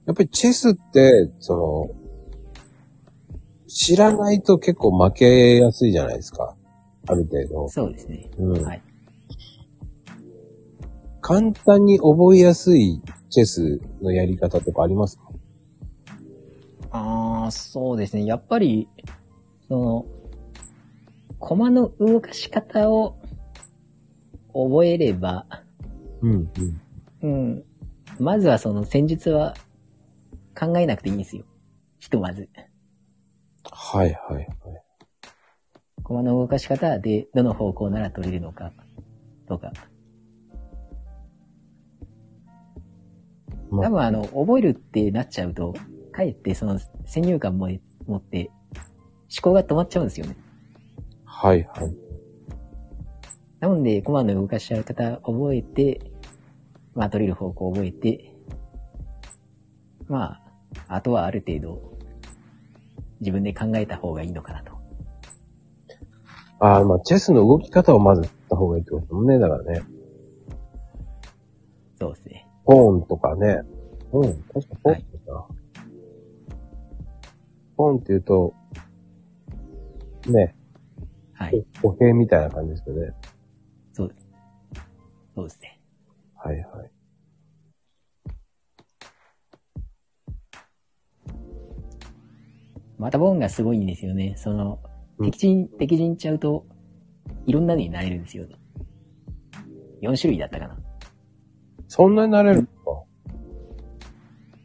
[0.06, 1.99] やっぱりチェスって、その、
[3.72, 6.56] 知らないと結構負けやすいじゃないですか。
[7.06, 7.68] ある程度。
[7.68, 8.28] そうですね。
[8.37, 8.64] うん。
[8.64, 8.83] はい。
[11.20, 15.30] 簡単に覚えやすいチェスのやり方とかありますか？
[16.90, 18.24] ああ、そうですね。
[18.26, 18.88] やっぱり、
[19.68, 20.06] その、
[21.38, 23.16] 駒の動かし方を
[24.52, 25.46] 覚えれば、
[26.22, 26.50] うん、
[27.22, 27.28] うん。
[27.28, 27.64] うん。
[28.18, 29.54] まずはその戦術は
[30.59, 31.44] 考えなくていいんですよ。
[32.00, 32.48] ひとまず。
[33.70, 34.46] はい、はい、はい。
[36.02, 38.72] 駒の動かし方でどの方向なら取れるのか、
[39.46, 39.72] とか。
[43.70, 45.74] ま多分あの、覚えるってなっちゃうと、
[46.12, 47.68] かえってその先入観も
[48.06, 48.50] 持って、
[49.30, 50.37] 思考が止まっちゃうんですよね。
[51.24, 51.96] はい、はい。
[53.61, 56.00] なので、コマの動かし方覚えて、
[56.94, 58.35] まあ、取れる方向を覚えて、
[60.09, 60.40] ま
[60.88, 61.89] あ、あとはある程度、
[63.20, 64.72] 自分で考えた方がいいのかなと。
[66.61, 69.38] ああ、まあ、チェスの動き方をまず知った方がいいってこともんね。
[69.38, 69.83] だからね。
[71.98, 72.46] そうですね。
[72.64, 73.62] ポーンとかね。
[74.11, 75.46] ポーン確かポーンってさ、
[77.76, 78.54] ポーンって言うと、
[80.26, 80.54] ね、
[81.33, 81.64] はい。
[81.80, 83.14] 歩兵みたいな感じですよね。
[83.94, 84.28] そうです。
[85.35, 85.80] そうですね。
[86.37, 86.90] はいはい。
[93.00, 94.34] またボーンがすごいんですよね。
[94.36, 94.78] その、
[95.18, 96.66] うん敵陣、敵陣ちゃうと、
[97.46, 98.56] いろんなのになれるんですよね。
[100.02, 100.76] 4種類だったかな。
[101.88, 102.70] そんなになれるか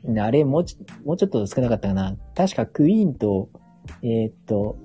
[0.04, 2.17] であれ、もうち、もうちょっと少なかったかな。
[2.36, 3.50] 確かクイーンと、
[4.02, 4.78] えーっと、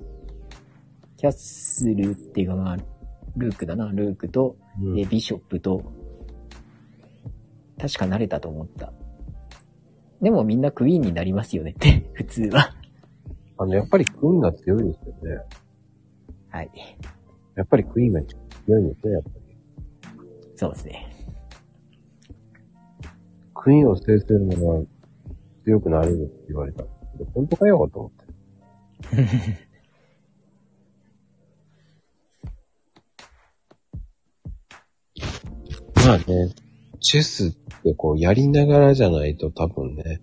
[1.16, 2.76] キャッスルっていうかまあ、
[3.36, 5.82] ルークだな、ルークと、うんで、ビショップと、
[7.80, 8.92] 確か慣れたと思った。
[10.20, 12.79] でもみんなクイーンになりますよねって、普通は。
[13.60, 15.44] あの、やっぱりクイーンが強いですよね。
[16.48, 16.70] はい。
[17.56, 19.40] やっぱりクイーンが強いんですね、やっぱり。
[20.56, 21.06] そうですね。
[23.54, 24.86] クイーンを制するのが
[25.64, 28.24] 強くなれるって言われたんですけど、本当かよと思って。
[36.06, 36.24] まあね、
[37.00, 37.50] チェスっ
[37.82, 40.22] てこうやりながらじゃないと多分ね。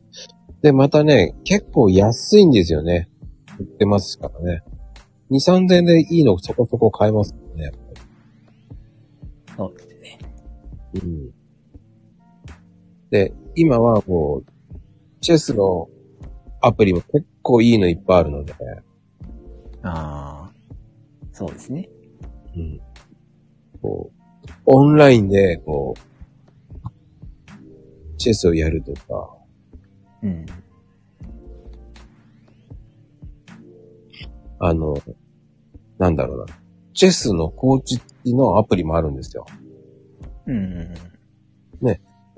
[0.63, 3.11] で、またね、結構安いんですよね。
[3.59, 4.63] 売ってますからね。
[5.31, 7.77] 2、3000円でいいのそこそこ買えますよね、やっぱ
[9.57, 10.19] そうですね。
[10.93, 11.01] り。
[11.01, 11.33] うん。
[13.09, 14.45] で、今はもう、
[15.21, 15.89] チェスの
[16.61, 18.53] アプリも結構いいのいっぱいあるので、
[19.83, 20.51] ああ。
[21.31, 21.89] そうですね。
[22.55, 22.81] うん。
[23.81, 24.17] こう、
[24.65, 25.99] オンラインで、こう、
[28.17, 29.37] チェスをやるとか、
[30.23, 30.45] うん。
[34.59, 34.97] あの、
[35.97, 36.45] なんだろうな。
[36.93, 39.45] チェスのコーチのアプリもあるんですよ。
[40.45, 40.93] うんうん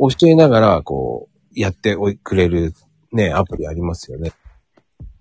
[0.02, 2.74] 教えながら、こう、やっておいくれる
[3.12, 4.32] ね、アプリありますよね。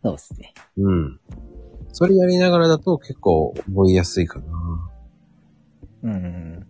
[0.04, 0.54] そうですね。
[0.76, 1.20] うん。
[1.90, 4.46] それやりながらだと結構覚えやすいかな。
[6.04, 6.68] うんうん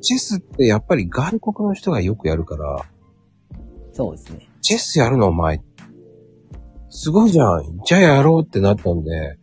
[0.00, 2.84] チェスってやっぱり外国の人がよくやるから、
[3.92, 4.48] そうですね。
[4.62, 5.60] チェスやるのお前。
[6.90, 7.80] すごいじゃん。
[7.84, 9.38] じゃあやろうってなったんで、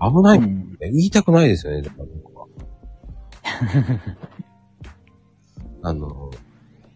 [0.00, 0.76] 危ないうん。
[0.80, 2.46] 言いたくないですよね、だから僕は。
[5.88, 6.30] あの、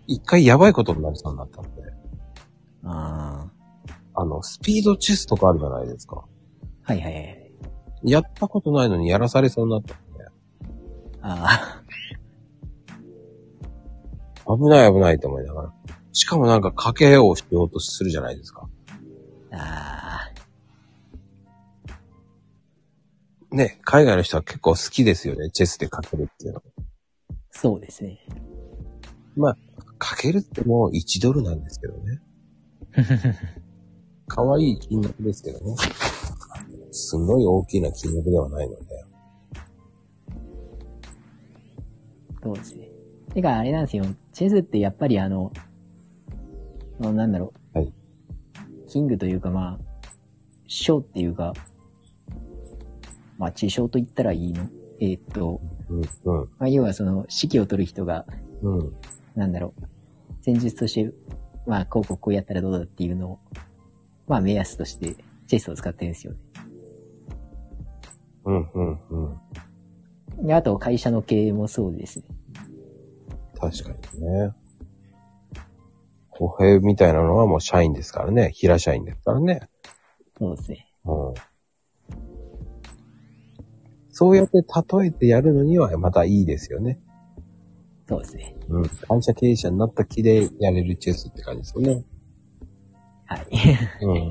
[0.07, 1.71] 一回やばいことになりそうになったんで、
[2.85, 3.47] あ
[4.15, 6.25] あの、スピードチェスとかあるじゃないですか。
[6.85, 6.93] あ。
[6.93, 7.53] はいはいはい。
[8.03, 10.25] やったことないのにやらされそうになったんで、
[11.21, 11.83] あ
[14.47, 15.75] 危ない危ないと思いながら。
[16.13, 18.69] しかもなんか賭けをしようとするじゃないですか。
[19.53, 19.57] あ。
[19.57, 20.33] あ
[23.53, 23.55] あ。
[23.55, 26.63] ね、海外の人は結構好きですよね、チェスで賭けるっていうの。
[27.51, 28.21] そうですね。
[30.01, 32.21] 賭けるってもう1ドルなんですけどね。
[34.27, 35.77] 可愛い金額ですけどね。
[36.93, 38.85] すごい大きな金額ではないので。
[42.43, 42.89] そうですね。
[43.35, 44.05] てか、あれなんですよ。
[44.33, 45.53] チェスってやっぱりあの、
[46.99, 47.53] なんだろう。
[47.53, 47.60] はい。
[48.91, 49.85] キングというかまあ、
[50.67, 51.53] 将っていうか、
[53.39, 54.69] まあ、地将と言ったらいいの？
[55.01, 58.27] えーっと、うん、うん、まあ、要はその、指揮を取る人が、
[58.63, 58.93] うん。
[59.35, 59.85] なんだろう。
[60.43, 61.13] 戦術として、
[61.67, 63.39] まあ、こうこうこうやったらどうだっていうのを、
[64.29, 66.39] まあ、目安として、チェスを使ってるんですよね。
[68.45, 68.99] うん、うん、
[70.39, 70.47] うん。
[70.47, 72.25] であと、会社の経営もそうですね。
[73.59, 74.53] 確かにね。
[76.41, 78.51] 公平みたいなのはもう社員ですからね。
[78.55, 79.69] 平社員ですからね。
[80.39, 80.87] そうですね。
[81.05, 81.35] うん。
[84.11, 86.99] そうやって例えてやるのにはまたいいですよね。
[88.09, 88.57] そうですね。
[88.71, 88.89] うん。
[88.89, 92.05] 会社経営者になった気でやれるチェスって感じですよね。
[93.27, 93.47] はい。
[94.01, 94.25] うんうんうん。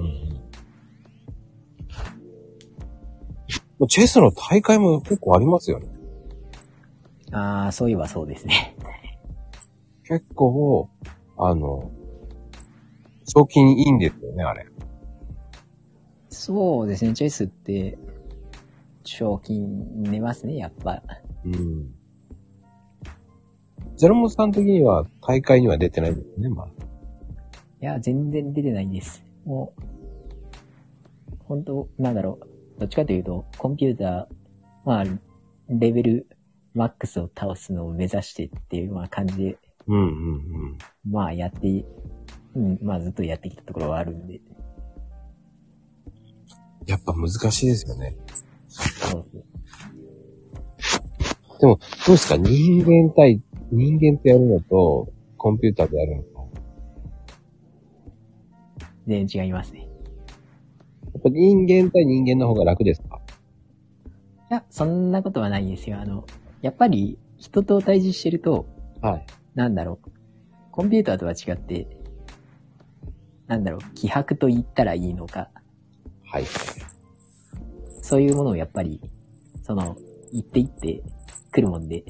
[3.77, 5.87] もうチェスの大会も結構ありますよね。
[7.31, 8.75] ああ、そういえばそうですね。
[10.05, 10.89] 結構、
[11.37, 11.91] あの、
[13.29, 14.65] 賞金いいんですよね、あれ。
[16.29, 17.13] そうですね。
[17.13, 17.97] チェスって、
[19.03, 21.01] 賞金出ますね、やっぱ。
[21.45, 21.93] うん。
[23.95, 26.67] ゼロモンさん的には大会には出てないんですね、まあ。
[27.81, 29.23] いや、全然出てないんです。
[29.45, 29.83] もう、
[31.45, 32.39] 本当なんだろ
[32.77, 32.79] う。
[32.79, 34.27] どっちかというと、コンピューター、
[34.85, 35.03] まあ、
[35.69, 36.27] レベル
[36.73, 40.77] マックスを倒すのを目指してっていう、まあ感じで、うんうんうん。
[41.09, 41.85] まあやって、
[42.59, 44.41] うん、まあずっとやってきたところはあるんで。
[46.85, 48.17] やっぱ難しいですよね。
[48.67, 49.25] そう
[51.59, 52.37] でも、どうですか？
[52.37, 53.41] 人間対、
[53.71, 56.49] 人間ってやるのと、コンピューターでやるのと。
[59.07, 59.79] 全然違いますね。
[59.79, 59.85] や
[61.19, 63.21] っぱ人間対人間の方が楽ですか？
[64.51, 65.99] いや、そんなことはないですよ。
[65.99, 66.25] あの、
[66.61, 68.65] やっぱり人と対峙してると、
[69.01, 69.25] はい。
[69.53, 70.09] なんだろう。
[70.71, 71.87] コンピューターとは違って、
[73.49, 75.49] なんだろう、気迫と言ったらいいのか、
[76.23, 76.45] はい。
[78.03, 79.01] そういうものをやっぱり、
[79.63, 79.97] その、
[80.31, 81.01] 言っていって
[81.51, 82.03] くるもんで。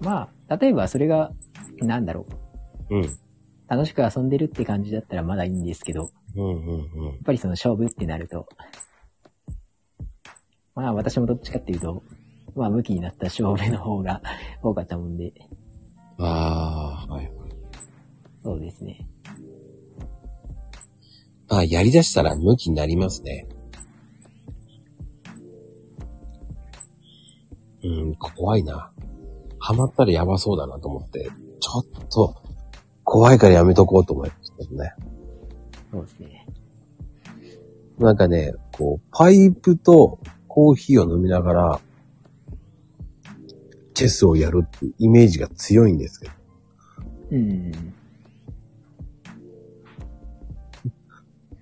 [0.00, 1.32] まあ、例えばそれが、
[1.80, 2.26] なんだろ
[2.90, 3.04] う、うん。
[3.66, 7.08] 楽しく遊んでるって感じだったらまだいいんですけど、やうんうんうん。
[7.14, 8.46] っぱりその勝負ってなると、
[10.74, 12.02] まあ私もどっちかっていうと、
[12.54, 14.20] まあ向きになった勝負の方が
[14.62, 15.32] 多かったもんで、
[16.18, 17.20] ああ、
[18.42, 19.06] そうですね。
[21.54, 23.46] まあ、やり出したら向きになりますね。
[27.84, 28.90] うん、怖いな。
[29.60, 31.30] ハマったらやばそうだなと思って、
[31.60, 32.34] ちょっと、
[33.04, 34.94] 怖いからやめとこうと思いましたけどね。
[35.92, 36.46] そうですね。
[38.00, 41.80] なんかね、こう、パイプとコーヒーを飲みながら、
[43.94, 46.32] チェスをやるっていうイメージが強いんですけど。
[47.30, 47.94] うん。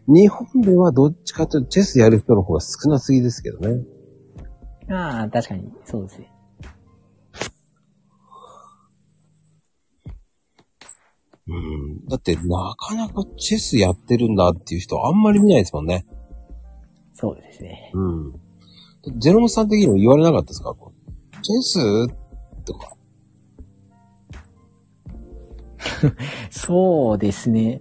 [0.08, 3.84] 日本ではどっちかというとチェスやる人の方が少なすぎですけどね。
[4.90, 6.28] ああ、確かに、そうですね。
[11.48, 12.06] うん。
[12.06, 16.04] だってなかなかチェスやってるんだっていう人あんまり見ないですもんね。
[17.14, 17.90] そうですね。
[17.94, 19.20] うん。
[19.20, 20.74] ゼロムさん的にも言われなかったですか？
[21.42, 22.08] チェス
[22.64, 22.92] とか。
[26.50, 27.80] そうですね。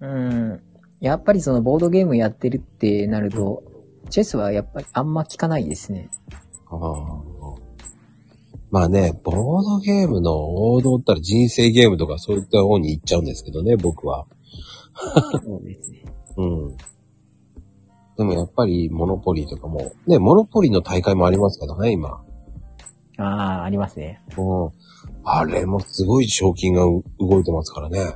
[0.00, 0.60] うん。
[1.00, 3.62] やっぱりそのボードゲームやってるってなると、
[4.10, 6.10] チェスはやっぱりあんま聞かないですね。
[6.70, 7.30] ああ。
[8.70, 14.26] まあね、ボードゲームの王道ったら人生ゲームとかそういった方に行っちゃうんですけどね、僕は。
[15.44, 16.04] そうですね。
[16.36, 16.76] うん。
[18.16, 22.22] でもやっぱりモノポリーとかも、ね、モノポリーの大会もありますけどね、今。
[23.16, 24.22] ああ、ありますね。
[24.36, 24.70] うん。
[25.24, 28.14] あれもすごい賞金がう動いてますからね。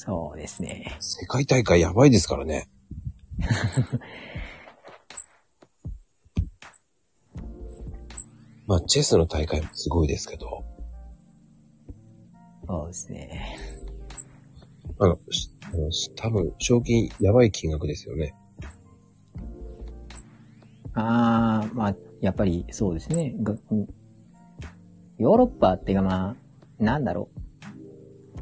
[0.00, 0.96] そうですね。
[1.00, 2.70] 世界大会やばいですからね。
[8.68, 10.64] まあ、チェスの大会もすごいですけど、
[12.68, 13.58] そうですね。
[15.00, 15.50] あの、し
[16.14, 18.36] 多分、賞金やばい金額ですよね。
[20.94, 23.34] ああ、まあ、やっぱりそうですね。
[25.18, 26.36] ヨーロッパっていうかま
[26.78, 27.47] あ、なんだろう。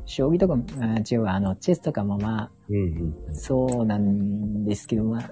[0.07, 3.37] 将棋とかも、あー違うわ、あの、チェスとかもまあ、うんうん。
[3.37, 5.31] そうなんですけど、まあ、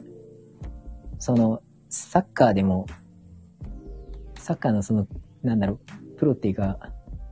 [1.18, 2.86] その、サッカーでも、
[4.36, 5.06] サッカーのその、
[5.42, 6.78] なんだろう、プロっていうか、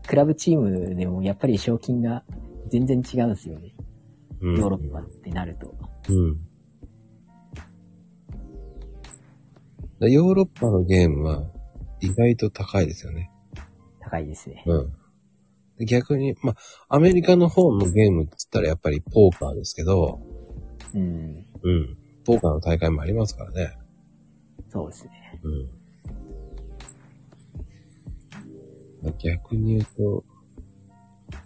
[0.07, 2.25] クラブチームでもやっぱり賞金が
[2.69, 3.75] 全然違うんですよね。
[4.41, 5.75] うんヨーロッパってなると。
[6.09, 6.37] うん。
[10.01, 11.45] だヨーロッパのゲームは
[12.01, 13.31] 意外と高いですよね。
[14.01, 14.65] 高いですね。
[14.67, 14.93] うん。
[15.83, 16.55] で逆に、ま
[16.89, 20.21] あ、アメリカの方のゲームって言ったらやっぱりポーカーですけど、
[20.95, 21.45] うん。
[21.63, 21.99] うん。
[22.25, 23.77] ポーカーの大会もありますからね。
[24.69, 25.41] そうですね。
[29.03, 29.15] うん。
[29.19, 30.25] 逆に言うと、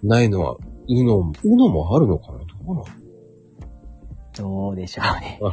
[0.03, 0.59] ないのは、
[0.89, 2.41] うの、うのもあるのかな？
[2.41, 2.85] どうなの？
[4.37, 5.41] どうでしょうね。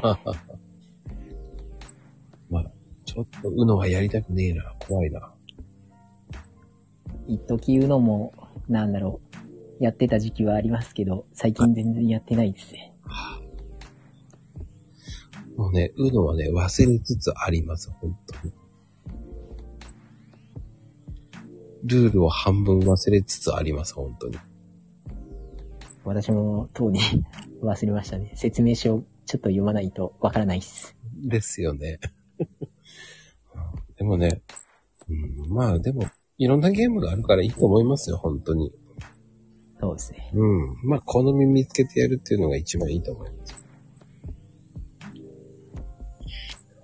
[2.50, 2.66] まあ、
[3.06, 4.76] ちょっとうのはやりたくねえな。
[4.86, 5.34] 怖いな。
[7.28, 8.34] 一時言うのも、
[8.68, 9.22] なんだろ
[9.80, 12.94] う、やってた時期はありますけど、最近全然やってないですね。
[15.58, 17.92] もうね、うのはね、忘れつつあります。
[17.92, 18.54] 本当に。
[21.84, 23.94] ルールを半分忘れつつあります。
[23.94, 24.38] 本当に。
[26.06, 27.00] 私も当に
[27.62, 28.32] 忘れましたね。
[28.36, 30.96] 説明書をちょっと読まないとわからないっす。
[31.16, 32.00] ですよね。
[33.98, 34.42] でもね、
[35.08, 36.04] うん、まあでも、
[36.44, 38.74] いろんなゲームがあるからいいと思いますよ、本当に。
[39.80, 40.32] そうですね。
[40.34, 40.90] うん。
[40.90, 43.66] まあ、好み見つけてやるっていうのが一番いいと思います。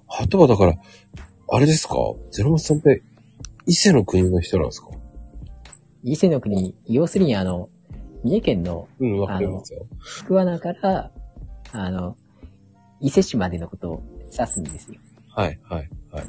[0.07, 0.75] あとはだから、
[1.51, 1.95] あれですか？
[2.31, 3.03] ゼロマスさんって、
[3.67, 4.89] 伊勢の国の人なんですか？
[6.03, 7.69] 伊勢の国、要するにあの、
[8.23, 9.85] 三重県のうん、わかりますよ。
[9.99, 11.11] 福穴から、
[11.71, 12.17] あの、
[12.99, 14.99] 伊勢市までのことを指すんですよ。
[15.29, 16.25] はい、はい、はい。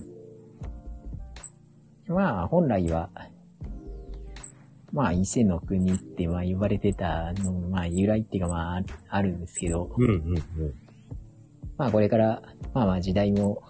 [2.11, 3.09] まあ、本来は、
[4.93, 10.45] まあ、伊勢の国って、まあ、呼ばれてたのも、まあ、由来っていうか、まあある、あるんですけど、うん、うん、うん。
[11.79, 12.43] まあ、これから、
[12.75, 13.63] まあまあ、時代も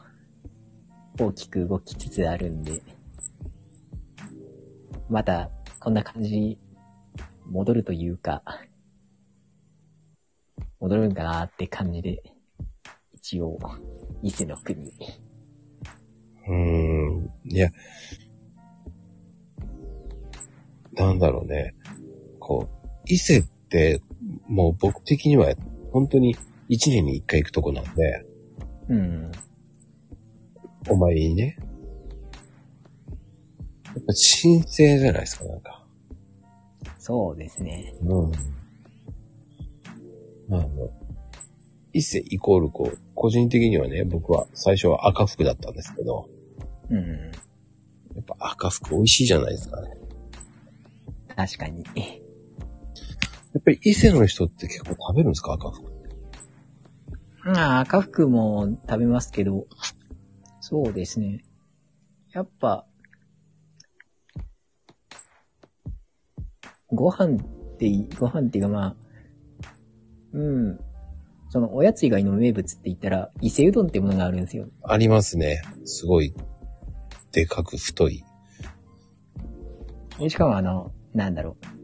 [1.19, 2.83] 大きく動きつつあるんで、
[5.11, 6.59] また、こんな感じ、
[7.45, 8.43] 戻るというか、
[10.81, 12.23] 戻るんかなって感じで、
[13.13, 13.59] 一応、
[14.23, 14.91] 伊勢の国。
[16.49, 17.31] うーん。
[17.45, 17.69] いや、
[21.01, 21.75] なんだろうね。
[22.39, 24.03] こう、伊勢って、
[24.47, 25.55] もう僕的には、
[25.93, 26.37] 本当に
[26.69, 28.27] 一年に一回行くとこなんで、
[28.89, 29.33] うん。
[30.89, 31.57] お参りにね。
[33.87, 35.85] やっぱ神聖じゃないですか、なんか。
[36.99, 37.95] そうですね。
[38.03, 38.31] うん。
[40.49, 40.91] まあ、あの、
[41.93, 46.29] 伊勢イコールこう、個人的にはね、僕は最初は赤服だったんですけど、
[46.89, 47.31] うん。
[48.15, 50.00] やっぱ赤服美味しいじゃないですかね。
[51.47, 51.83] 確かに。
[51.83, 51.85] や
[53.59, 55.55] っぱり伊勢の人って結構食べるんですか？
[55.55, 55.91] 赤福。
[57.47, 59.67] ああ、赤福も食べますけど、
[60.61, 61.43] そうですね。
[62.33, 62.87] やっぱ、
[66.89, 68.97] ご飯ってい、ご飯っていうかまあ、
[70.35, 70.79] うん。
[71.49, 74.69] そのおやつ以外の名物って言ったら、伊勢うどんってものがあるんですよ。
[74.85, 75.63] ありますね。
[75.87, 76.35] すごい、
[77.33, 78.23] でかく太い。
[80.19, 81.81] でしかもあの、なんだろう。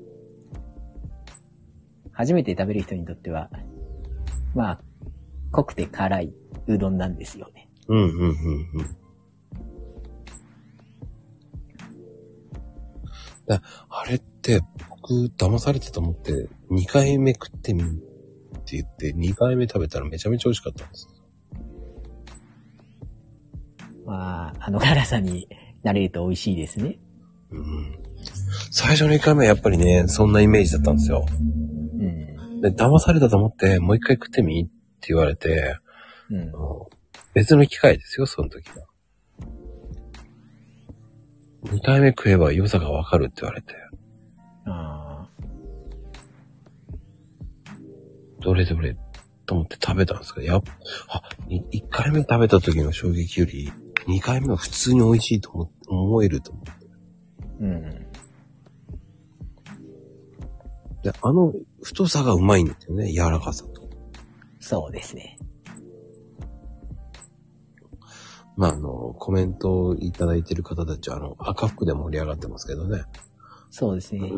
[2.12, 3.51] 初めて食べる人にとっては、
[4.55, 4.81] まあ、
[5.51, 6.33] 濃くて辛い
[6.66, 7.68] うどんなんですよね。
[7.89, 8.97] うん、うん、うん、うん。
[13.47, 18.03] だあれって、僕、騙されたと思って、2回目食ってみる
[18.59, 21.09] って言って、2回目食べたらめちゃめちゃ美味しかったんです。
[24.05, 25.49] まあ、あの辛さに
[25.83, 26.99] なれると美味しいですね。
[27.51, 28.05] うん。
[28.70, 31.26] 最初の1回目はやっぱりね、そんなイメージだったんですよ。
[31.30, 32.61] うん。
[32.61, 34.64] で、騙されたと思って、もう一回食ってみっ
[35.01, 35.76] て言われて、
[36.30, 36.53] うん
[37.34, 38.76] 別の機会ですよ、その時は。
[41.64, 43.74] 2回目食えば良さがわかるって言われて、
[44.64, 45.28] あ
[48.40, 48.97] どれどれ
[49.44, 50.72] と思って食べたんですけど、やっぱ、
[51.09, 53.70] あ、1回目食べた時の衝撃より、
[54.07, 56.70] 2回目は普通に美味しいと思思えると思って。
[57.61, 58.05] ーうん。
[61.07, 61.52] で、あの
[61.82, 63.88] 太さがうまいんですよね、柔らかさと。
[64.59, 65.38] そうですね。
[68.57, 73.04] まあ、あの、コメントをいただいてる方たちは、あの、赤服で盛り上がってますけどね。
[73.70, 74.32] そうですね。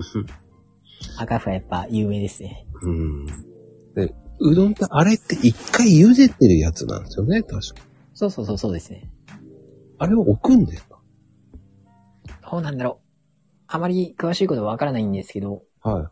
[1.17, 2.67] 赤福はやっぱ有名ですね。
[2.83, 3.27] うん。
[3.95, 7.61] で、うどんってあれって一回茹でてるやつなんですよね、確か。
[8.13, 9.09] そうそうそうそうですね。
[9.97, 10.99] あれを置くんですか？
[12.51, 13.09] どうなんだろう。
[13.69, 16.09] あまり詳しいことはわからないんですけど、はいはい。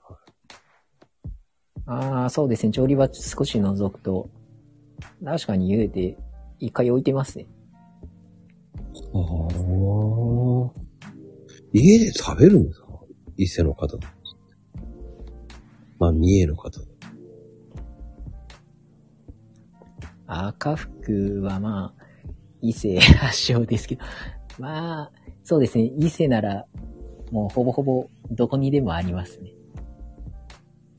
[1.86, 2.72] ああ、そうですね。
[2.72, 4.28] 調理場少し覗くと、
[5.24, 6.18] 確かに茹でて、
[6.58, 7.46] 一回置いてますね。
[9.14, 10.70] ああ。
[11.72, 12.86] 家で食べるんですか？
[13.36, 13.98] 伊勢の方。
[15.98, 16.80] まあ、三重の方。
[20.26, 22.04] 赤福はまあ、
[22.60, 24.04] 伊勢発祥ですけど、
[24.58, 25.12] まあ、
[25.44, 25.84] そうですね。
[25.84, 26.66] 伊勢なら、
[27.30, 29.52] もうほぼほぼどこにでもありますね。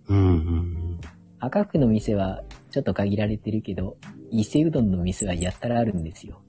[0.08, 1.00] うんうん
[1.40, 2.42] 赤福の店は
[2.72, 3.98] ちょっと限られてるけど、
[4.32, 6.42] 伊勢うどんの店はやったらあるんですよ。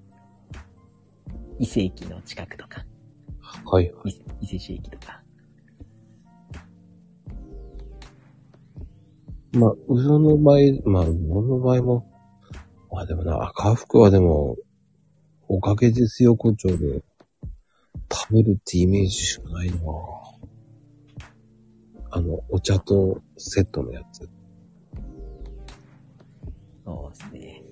[1.58, 2.84] 伊勢駅の近くとか、
[3.64, 3.70] うん。
[3.70, 4.14] はいはい。
[4.40, 5.22] 伊勢市駅とか。
[9.52, 12.12] まあ、うどんの場合、まあ、うどんの場合も、
[12.90, 14.56] まあでもな、赤福はでも、
[15.48, 17.02] おかげですよ、胡蝶で、
[18.10, 19.76] 食べるってイメージしかないな
[22.10, 24.28] あの、お茶とセットのやつ。
[26.84, 27.62] そうですね。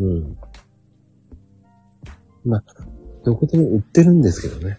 [0.00, 0.36] うん。
[2.44, 2.64] まあ、
[3.24, 4.78] どこでも売ってるんですけどね。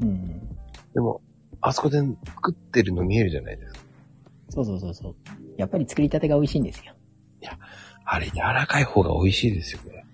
[0.00, 0.48] うん。
[0.94, 1.20] でも、
[1.60, 3.80] あそこで作ってるの見えるじゃないですか。
[4.50, 5.14] そうそうそうそう。
[5.56, 6.94] やっぱり作りたてが美味しいんですよ。
[8.04, 10.04] あれ、柔らかい方が美味しいですよね。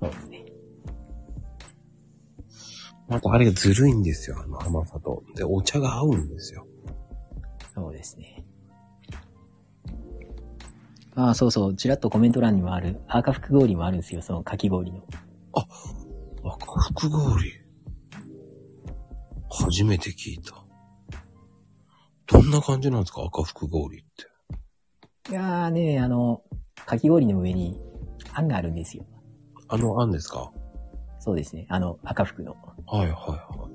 [0.00, 0.44] そうですね。
[3.08, 5.22] またあれがずるいんですよ、あの甘さと。
[5.34, 6.66] で、お茶が合うんですよ。
[7.80, 8.44] そうですね。
[11.14, 11.74] ああ、そうそう。
[11.74, 14.20] ちらっとコメント欄にもある、赤福氷もあるんですよ。
[14.20, 15.02] そのかき氷の。
[15.54, 17.52] 赤福氷。
[19.50, 20.62] 初めて聞いた。
[22.26, 24.04] どんな感じなんですか赤福氷っ
[25.24, 25.32] て。
[25.32, 26.42] いやーね、あの、
[26.84, 27.82] かき氷の上に、
[28.34, 29.06] あんがあるんですよ。
[29.68, 30.52] あの、あんですか？
[31.18, 31.66] そうですね。
[31.70, 32.54] あの、赤福の。
[32.86, 33.70] はいはいはい。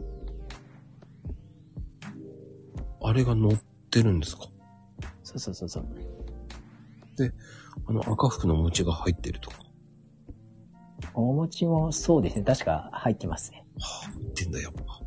[3.08, 3.52] あれが乗っ
[3.96, 4.48] てるんですか？
[5.24, 5.88] そうそうそうそう。
[7.88, 9.58] あの赤福の餅が入ってるとか？
[11.14, 12.44] お餅もそうですね。
[12.44, 13.66] 確か入ってますね。
[13.80, 15.02] 入ってんだ、やっぱ。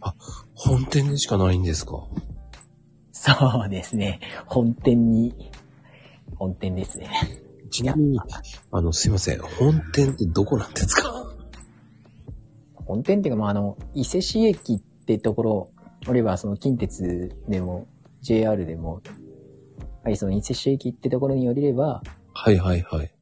[0.00, 0.14] あ、
[0.54, 2.08] 本店でしかないんですか？
[3.12, 3.32] そ
[3.66, 4.20] うですね。
[4.46, 5.52] 本店に、
[6.36, 7.08] 本店ですね。
[7.70, 8.20] ちなみに、
[8.72, 9.40] あの、すいません。
[9.40, 11.24] 本店ってどこなんですか？
[12.74, 15.70] 本店っていうか、まあ、あの、伊勢市駅ってところ、
[16.06, 17.88] おれば、その近鉄でも、
[18.20, 19.00] JR でも、
[20.04, 22.02] はい、その伊勢市駅ってところに降りれば、
[22.34, 23.14] はいはいはい。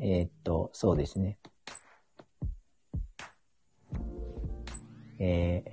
[0.00, 1.38] えーっと、そうですね。
[5.18, 5.64] え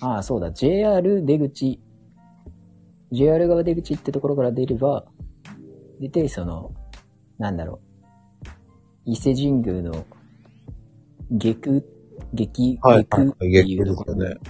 [0.00, 1.80] ー、ああ、そうだ、JR 出口、
[3.12, 5.06] JR 側出口ってところから出れば、
[6.00, 6.74] 出て、その、
[7.38, 7.80] なんだろ
[9.06, 10.04] う、伊勢神宮の
[11.30, 11.82] 下空、
[12.34, 14.40] 激、はい、激はい、って月いうところに、ですよね。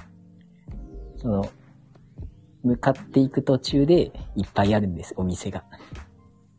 [1.17, 1.49] その、
[2.63, 5.65] 向かっていく途中でいっぱいあるんです、お店が。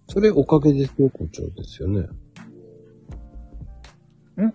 [0.07, 2.01] それおかげですよ、校長ですよね。
[4.41, 4.53] ん？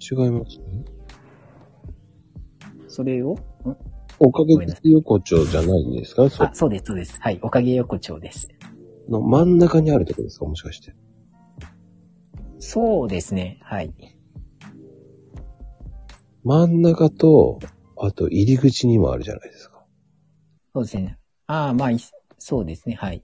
[0.00, 0.84] 違いますね。
[2.88, 3.36] それを、ん？
[4.18, 6.28] おかげですよ、校長じゃないんですか？
[6.30, 7.20] そあ、そうです、そうです。
[7.20, 7.38] はい。
[7.42, 8.48] おかげ横丁です。
[9.08, 10.46] の真ん中にあるところですか？
[10.46, 10.94] もしかして。
[12.58, 13.60] そうですね。
[13.62, 13.92] はい。
[16.46, 17.58] 真ん中と、
[17.98, 19.84] あと入り口にもあるじゃないですか。
[20.72, 21.18] そうですね。
[21.48, 21.98] ああ、まあ、い
[22.38, 22.94] そうですね。
[22.94, 23.20] はい。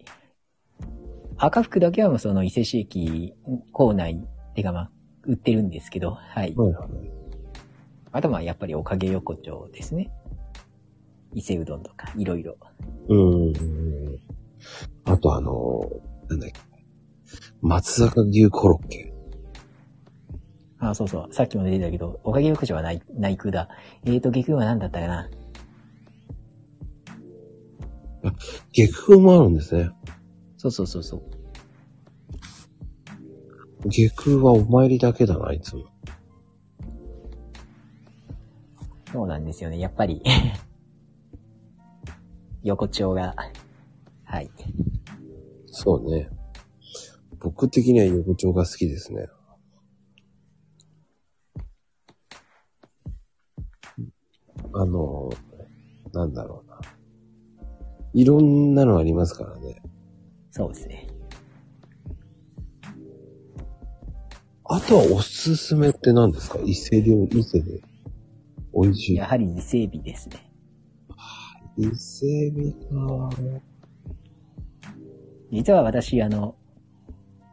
[1.37, 3.33] 赤服だけはその伊勢市駅
[3.71, 4.21] 構内
[4.57, 4.91] てかまあ、
[5.23, 6.53] 売ってるんですけど、はい。
[6.57, 6.89] はいはい。
[8.11, 10.11] あとはまあやっぱりおかげ横丁ですね。
[11.33, 12.57] 伊勢うどんとか、いろいろ。
[13.09, 13.53] うん。
[15.05, 15.89] あとあの、
[16.29, 16.61] なんだっけ。
[17.61, 19.12] 松坂牛コロッケ。
[20.83, 21.33] ああ、そうそう。
[21.33, 23.69] さっきも出てたけど、おかげ横丁はない、内空だ。
[24.05, 25.31] えーと、下空は何だったかな？
[28.73, 29.91] 激風もあるんですね。
[30.57, 31.23] そうそうそうそう。
[33.89, 35.85] 下空はお参りだけだな、いつも。
[39.13, 39.79] そうなんですよね。
[39.79, 40.21] やっぱり、
[42.65, 43.37] 横丁が、
[44.25, 44.51] はい。
[45.67, 46.29] そうね。
[47.39, 49.29] 僕的には横丁が好きですね。
[54.75, 55.31] あの、
[56.13, 56.81] なんだろうな。
[58.15, 59.83] いろんなのありますからね。
[60.51, 61.07] そうですね。
[64.65, 66.59] あとはおすすめって何ですか？
[66.65, 67.83] 伊勢料理、伊勢で。
[68.75, 69.27] 美味しいや。
[69.27, 70.37] はり伊勢海老ですね。
[71.77, 73.37] 伊勢海老か。
[75.51, 76.55] 実は私、あの、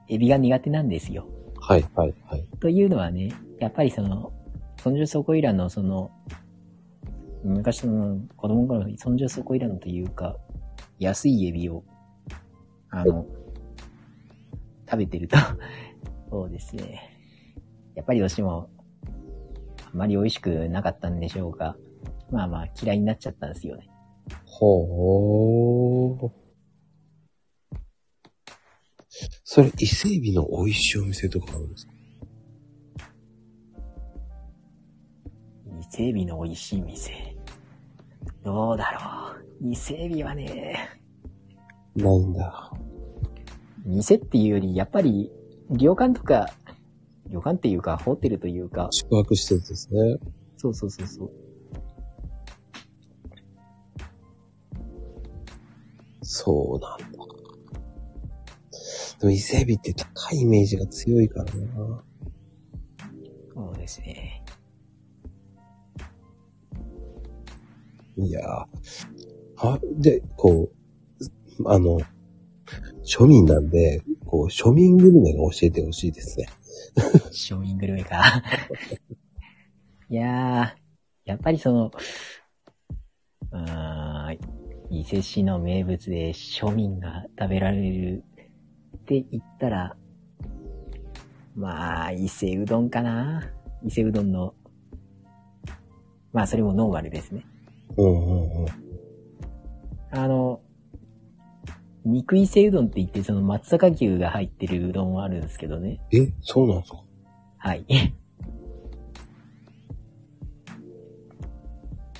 [0.07, 1.27] エビが苦手なんですよ。
[1.59, 2.47] はい、はい、はい。
[2.61, 4.31] というのはね、やっぱりその、
[4.81, 6.11] 尊重そこいらのその、
[7.43, 10.37] 昔の子供の頃の尊重そこいらのというか、
[10.99, 11.83] 安いエビを、
[12.89, 13.25] あの、
[14.89, 15.37] 食べてると、
[16.29, 17.01] そうですね。
[17.95, 18.69] やっぱりどうしても、
[19.85, 21.77] あまり美味しくなかったんでしょうか。
[22.31, 23.89] まあまあ嫌いになっちゃったんですよね。
[24.45, 26.31] ほー。
[29.43, 31.93] それ、伊勢海老の美味しいお店とかあるんですか？
[35.79, 37.28] 伊勢海老の美味しい店。
[38.43, 39.71] どうだろう。
[39.71, 40.99] 伊勢海老はね、
[41.95, 42.71] ないんだ。
[43.85, 45.31] 店っていうより、やっぱり、
[45.69, 46.47] 旅館とか、
[47.27, 50.17] 旅館っていうか、ホテルというか、宿泊施設ですね。
[50.57, 51.31] そうそうそうそう。
[56.21, 57.39] そうなんだ。
[59.19, 62.03] でも伊勢海老って高いイメージが強いからな。
[63.53, 64.43] そうですね。
[68.21, 70.69] いやーは、で、こ
[71.59, 71.99] う、あの、
[73.03, 76.47] 庶民なんで、こう、庶民グルメが教えてほしいですね。
[77.31, 78.41] 庶民グルメか。
[80.09, 81.91] いやー、やっぱりその、
[83.51, 84.39] うーん、
[84.89, 88.23] 伊勢市の名物で庶民が食べられる
[88.97, 89.95] って言ったら、
[91.55, 93.51] まあ、伊勢うどんかな。
[93.83, 94.53] 伊勢うどんの、
[96.31, 97.45] まあ、それもノーマルですね。
[97.97, 98.67] うんうんうん。
[100.11, 100.61] あの、
[102.05, 105.99] 肉伊勢うどんって言って、その松阪牛が入ってるうどんもあるんですけどね。
[106.11, 107.03] え、そうなんですか？
[107.57, 107.85] はい。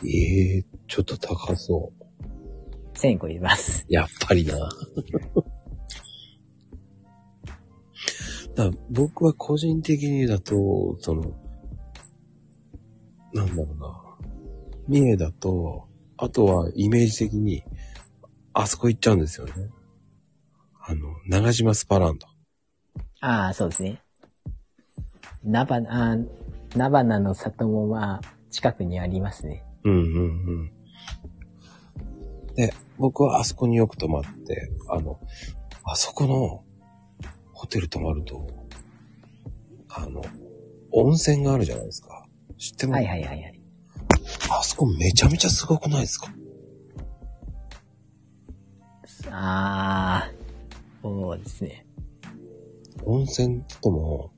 [0.05, 2.97] ええちょっと高そう。
[2.97, 3.85] 1000円超えます。
[3.89, 4.57] やっぱりな。
[8.55, 11.31] だ僕は個人的にだと、その、
[13.33, 14.08] なんだろうな。
[14.89, 15.87] 三重だと、
[16.17, 17.63] あとはイメージ的に、
[18.53, 19.53] あそこ行っちゃうんですよね。
[20.81, 22.27] あの、長島スパランド。
[23.21, 24.01] ああ、そうですね。
[25.43, 26.27] ナバナ、あー
[26.75, 29.63] ナバナの里もまあ、近くにありますね。
[29.83, 30.01] うんうん
[32.47, 32.55] うん。
[32.55, 35.19] で、僕はあそこによく泊まって、あの、
[35.83, 36.63] あそこの
[37.53, 38.47] ホテル泊まると、
[39.87, 40.21] あの、
[40.91, 42.25] 温泉があるじゃないですか。
[42.57, 43.03] 知ってます？
[43.03, 43.58] はいはいはいはい。
[44.49, 46.31] あそこめちゃめちゃすごくないですか？
[49.31, 50.31] ああ、
[51.01, 51.85] そうですね。
[53.03, 54.31] 温泉って言っても、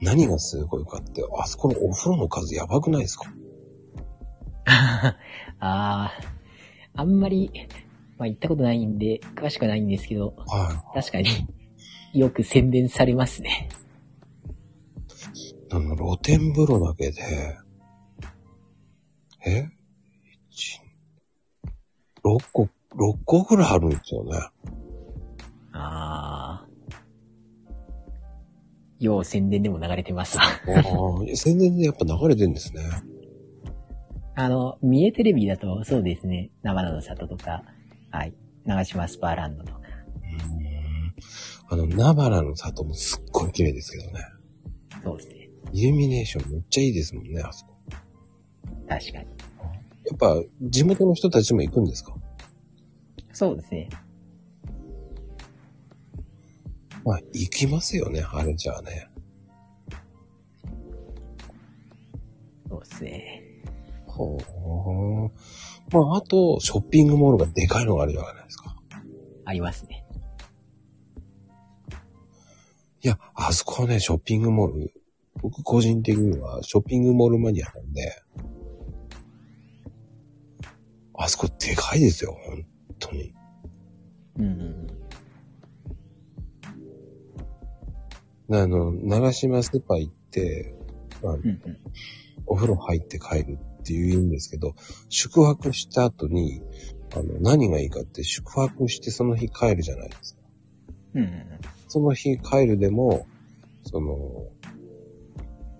[0.00, 3.24] 何がすごいかって、あそこのお風呂の数やばくないですか？
[4.68, 5.16] あ
[5.60, 6.12] あ、
[6.94, 7.50] あんまり、
[8.18, 11.28] まあ行ったことないんで、詳しくないんですけど、は確かに
[12.12, 13.68] よく宣伝されますね。
[15.34, 15.54] い。
[15.70, 17.22] あの、露天風呂だけで、
[19.48, 19.70] え
[20.50, 20.80] ?1、
[22.24, 24.32] 6個、6個ぐらいあるんですよね。
[25.72, 26.68] ああ。
[29.00, 30.44] よう宣伝でも流れてますわ。
[30.44, 32.82] ああ、宣伝でやっぱ流れてるんですね。
[34.34, 36.50] あの、三重テレビだとそうですね。
[36.62, 37.62] 生野の里とか、
[38.10, 38.34] はい。
[38.64, 39.80] 長島スパーランドとか。
[41.70, 44.24] あの、ナバラの里もすっごい綺麗ですけどね。
[45.04, 45.50] そうですね。
[45.72, 47.74] イルミネーションめっちゃいいですもんね、あそこ。
[48.88, 49.26] 確かに。
[50.08, 52.14] やっぱ、地元の人たちも行くんですか？
[53.32, 53.88] そうですね。
[57.04, 59.08] まあ、行きますよね、あれじゃあね。
[62.68, 63.42] そうですね。
[64.06, 65.94] ほう。
[65.94, 68.76] まあ、あと、ショッピングモールがでかいのがあるじゃないですか。
[69.44, 70.04] ありますね。
[73.02, 74.92] いや、あそこはね、ショッピングモール、
[75.40, 78.22] 僕個人的にはショッピングモールマニアなんで、
[81.18, 82.64] あそこでかいですよ、本
[82.98, 83.34] 当に。
[84.38, 84.86] うん。
[88.50, 90.74] あの、長島スーパー行って、
[91.22, 91.60] まあ、うんうん。
[92.46, 94.74] お風呂入って帰るって言うんですけど、
[95.08, 96.62] 宿泊した後に、
[97.14, 100.40] あの、何がいいかって宿泊してその日帰るじゃないですか。
[101.14, 101.42] うん。
[101.88, 103.26] その日帰るでも、
[103.84, 104.12] その、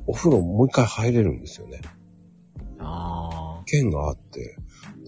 [0.06, 1.80] お風呂もう一回入れるんですよね。
[2.80, 4.56] あ券があって、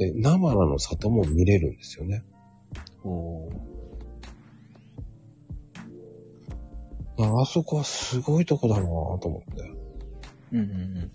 [0.00, 2.24] で、生らの里も見れるんですよね。
[3.04, 3.08] あ。
[3.08, 3.50] お
[7.18, 8.86] あそこはすごいとこだなぁ
[9.18, 9.62] と思って。
[10.52, 10.74] うんうんう
[11.04, 11.12] ん。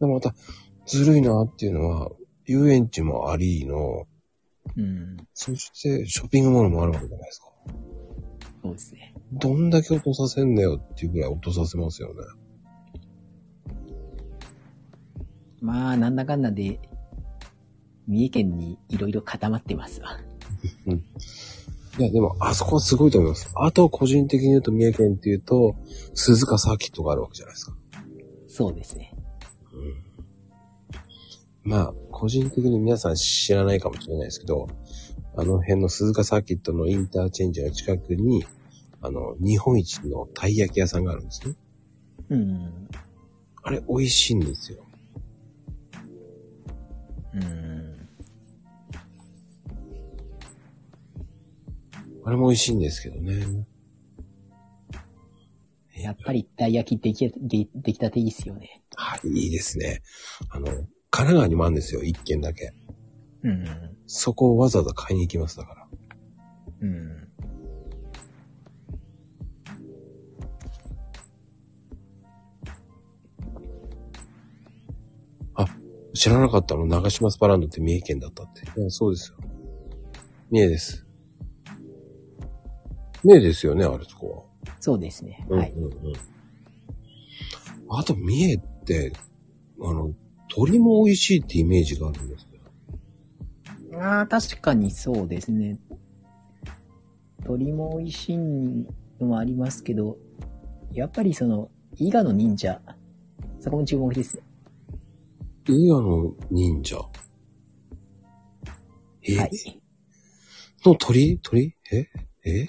[0.00, 0.34] でもまた、
[0.86, 2.10] ずるいなっていうのは、
[2.46, 4.06] 遊園地もありの、
[4.74, 5.18] うん。
[5.34, 7.46] そしてショッピングモールもあるわけじゃないですか。
[8.62, 9.14] そうですね。
[9.32, 12.22] どんだけ落とさせんだよっていうぐらい落とさせますよね。
[15.60, 16.80] まあ、なんだかんだで、
[18.06, 20.18] 三重県にいろいろ固まってますわ。
[21.98, 23.50] いや、でも、あそこはすごいと思います。
[23.54, 25.74] あと、個人的に言うと、三重県っていうと、
[26.14, 27.76] 鈴鹿サーキットがあるわけじゃないですか。
[28.46, 29.14] そうですね。
[31.64, 34.68] まあ、個人的に皆さん知らないかもしれないですけど、
[35.36, 38.44] あの辺の鈴鹿サーキットのインターチェンジの近くに、
[39.02, 41.54] あの、日本一のたい焼き屋さんがあるんですね。
[42.30, 42.88] うん。
[43.62, 44.87] あれ、美味しいんですよ。
[47.34, 48.08] うん。
[52.24, 53.66] あれも美味しいんですけどね。
[55.96, 58.82] やっぱり、たい焼きでき、でできたていいっすよね。
[58.94, 60.02] はい、いいですね。
[60.50, 62.72] あの、神奈川にもあるんですよ、一軒だけ。
[63.42, 63.64] うん。
[64.06, 65.88] そこをわざわざ買いに行きます、だから。
[66.82, 67.27] うん。
[76.18, 78.62] 知らなかったの長島スパランドって三重県だったって。
[78.76, 79.38] うん、そうですよ。
[80.50, 81.06] 三重です。
[83.22, 84.48] 三重ですよね、あれそこ
[84.80, 85.46] そうですね。
[85.48, 85.58] は。
[85.58, 85.70] はい。
[85.70, 86.14] うんうんうん。
[87.90, 89.12] あと三重って、
[89.80, 90.12] あの、
[90.48, 92.58] 鳥も美味しいってイメージがあるんですけ
[93.92, 94.02] ど。
[94.02, 95.78] ああ、確かにそうですね。
[97.46, 98.86] 鳥も美味しいの
[99.20, 100.18] もありますけど、
[100.92, 102.80] やっぱりその、伊賀の忍者、
[103.60, 104.42] そこも注目ですね。
[105.70, 106.96] 伊賀の忍者。
[109.22, 109.50] え、はい。
[110.84, 111.38] の鳥？
[111.42, 111.74] 鳥？
[111.92, 112.06] え？
[112.44, 112.68] え？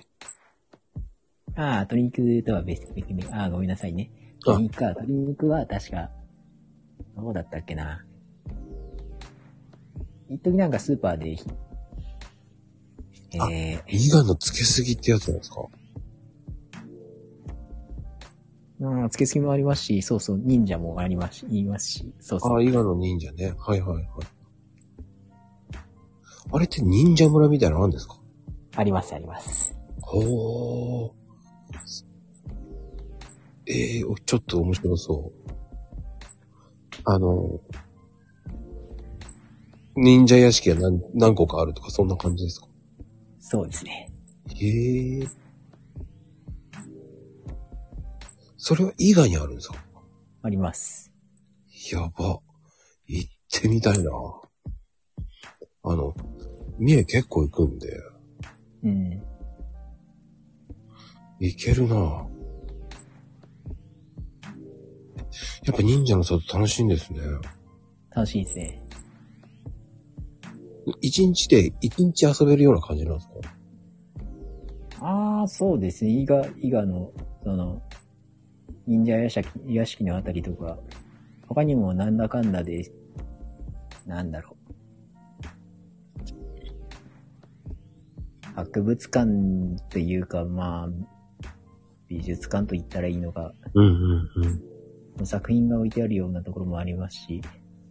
[1.56, 4.12] ああ、鶏肉とは別々に、ああ、ごめんなさいね。
[4.45, 6.10] あ鶏肉か、鶏肉は確か、
[7.16, 8.06] どうだったっけな。
[10.30, 11.38] 一時なんかスーパーで、
[13.39, 15.62] あえ伊賀のつけすぎってやつなんですか？
[18.82, 22.58] うん、つけすぎもありますし、そうそう、忍者もありますし、言いますし、そうそう。
[22.58, 23.54] あ、伊賀の忍者ね。
[23.58, 24.06] はいはいはい。
[26.52, 28.18] あれって忍者村みたいなのあるんですか？
[28.76, 29.78] あります、あります。
[30.02, 31.12] ほー。
[33.68, 35.52] ええー、ちょっと面白そう。
[37.04, 37.60] あの、
[39.96, 42.68] 忍者屋敷が何何個かあるとか、そんな感じですか？
[43.40, 44.10] そうですね。
[44.56, 45.28] へえ。
[48.62, 49.76] それは伊賀にあるんですか？
[50.43, 51.14] あります。
[51.93, 52.41] やば。
[53.07, 54.12] 行ってみたいな。
[55.84, 56.14] あの、
[56.78, 57.88] 三重結構行くんで、
[58.84, 59.24] うん。
[61.39, 62.26] 行けるなや
[65.72, 67.22] っぱ忍者の里楽しいんですね。
[68.12, 68.84] 楽しいですね。
[70.99, 73.28] 一日で、一日遊べるような感じなんです
[74.99, 75.01] か？
[75.01, 76.12] ああ、そうですね。
[76.12, 77.82] 伊賀、伊賀の、その、
[78.90, 80.80] 忍者屋敷屋敷のあたりとか、
[81.48, 82.92] 他にもなんだかんだで、
[84.08, 84.58] なんだろ
[88.56, 88.56] う。
[88.56, 89.30] 博物館
[89.90, 90.90] というか、まあ、
[92.08, 94.30] 美術館と言ったらいいのか、うんうん
[95.20, 95.26] うん。
[95.26, 97.42] 作品が置いてあるようなところもありますし、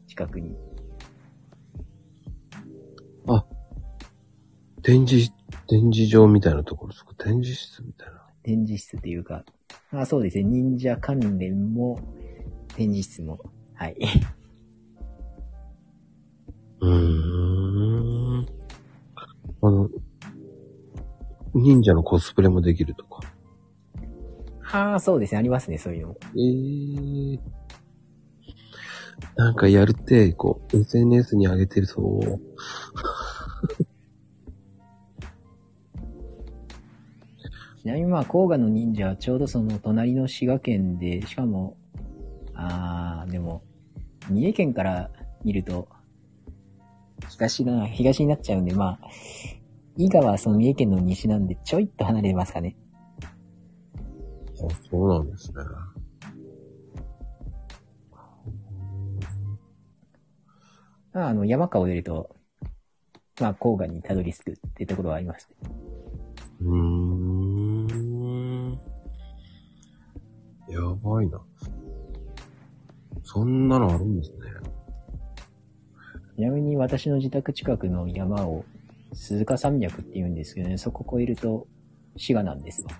[0.08, 0.56] 近くに。
[4.82, 5.30] 展示、
[5.68, 7.14] 展示場みたいなところですか？
[7.18, 8.26] 展示室みたいな。
[8.42, 9.44] 展示室というか、
[9.90, 11.98] あそうですね、忍者関連も、
[12.76, 13.38] 展示室も、
[13.74, 13.96] はい。
[16.80, 18.46] うーん。
[19.60, 19.88] あの、
[21.54, 23.20] 忍者のコスプレもできるとか。
[24.70, 26.16] ああ、そうですね、ありますね、そういうのも。
[26.34, 27.40] えー。
[29.36, 32.20] なんかやるって、こう、SNS に上げてるそ
[37.88, 41.78] なみにまあ、甲賀の忍者はちょうどその隣の滋賀県で、しかも、
[42.54, 43.62] あー、でも、
[44.28, 45.10] 三重県から
[45.42, 45.88] 見ると、
[47.30, 49.08] 東が、東になっちゃうんで、まあ、
[49.96, 52.76] 伊賀はその三重県の西なんで、ちょいっと離れてますかね。
[53.22, 55.54] あ、そうなんですね。
[61.14, 62.36] まあ、あの、山川を出ると、
[63.40, 65.70] まあ、甲賀にたどり着くっていうところはありますね。
[66.60, 67.37] うーん。
[70.68, 71.40] やばいな。
[73.24, 74.36] そんなのあるんですね。
[76.36, 78.64] ちなみに私の自宅近くの山を
[79.12, 81.66] 鈴鹿山脈って言うんですけどね、そこ越えると
[82.16, 82.90] 滋賀なんですわ。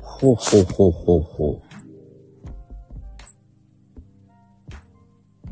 [0.00, 1.62] ほうほうほうほうほう。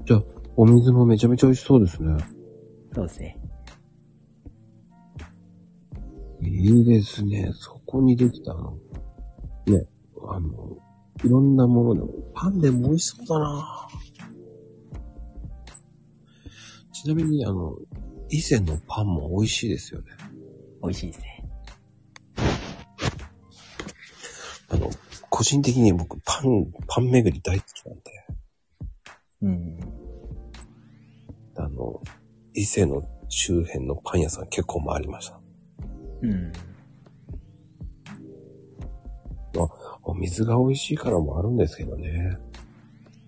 [0.05, 0.22] じゃあ、
[0.57, 2.16] お水もめちゃめちゃ美味しそうですね。
[2.94, 3.38] そうですね。
[6.42, 7.51] いいですね。
[7.55, 8.76] そこにできたの。
[9.66, 9.86] ね、
[10.28, 10.76] あの、
[11.25, 13.89] いろんなものでも、パンでも美味しそうだな
[16.93, 17.77] ちなみに、あの、
[18.31, 20.07] 以前のパンも美味しいですよね。
[20.83, 21.45] 美味しいですね。
[24.71, 24.91] あの、
[25.31, 28.03] 個人的に僕、パン、パン巡り大好きなんで、
[29.43, 29.81] うん。
[31.57, 32.03] あの、
[32.55, 35.41] 伊勢の周辺のパン屋さん結構回りました。
[36.23, 36.53] うん。
[40.19, 42.37] 水が美味しいからもあるんですけどね。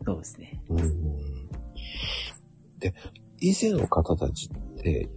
[0.05, 0.61] そうですね。
[0.69, 1.49] うん。
[2.79, 2.95] で、
[3.41, 5.09] 伊勢の方たちって、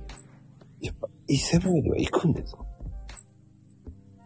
[0.81, 2.65] やっぱ伊勢参りは行くんですか？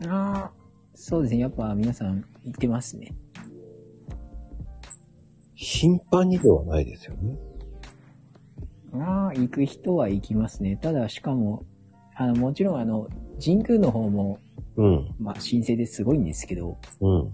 [0.08, 0.52] ああ、
[0.96, 1.42] そうですね。
[1.42, 3.14] やっぱ皆さん行ってますね。
[5.54, 7.38] 頻繁にではないですよね。
[8.94, 10.78] ああ、行く人は行きますね。
[10.78, 11.66] ただ、しかも、
[12.16, 13.10] あの、もちろんあの、
[13.44, 14.40] 神宮の方も、
[14.76, 17.32] うん、まあ、神聖ですごいんですけど、うん、うん。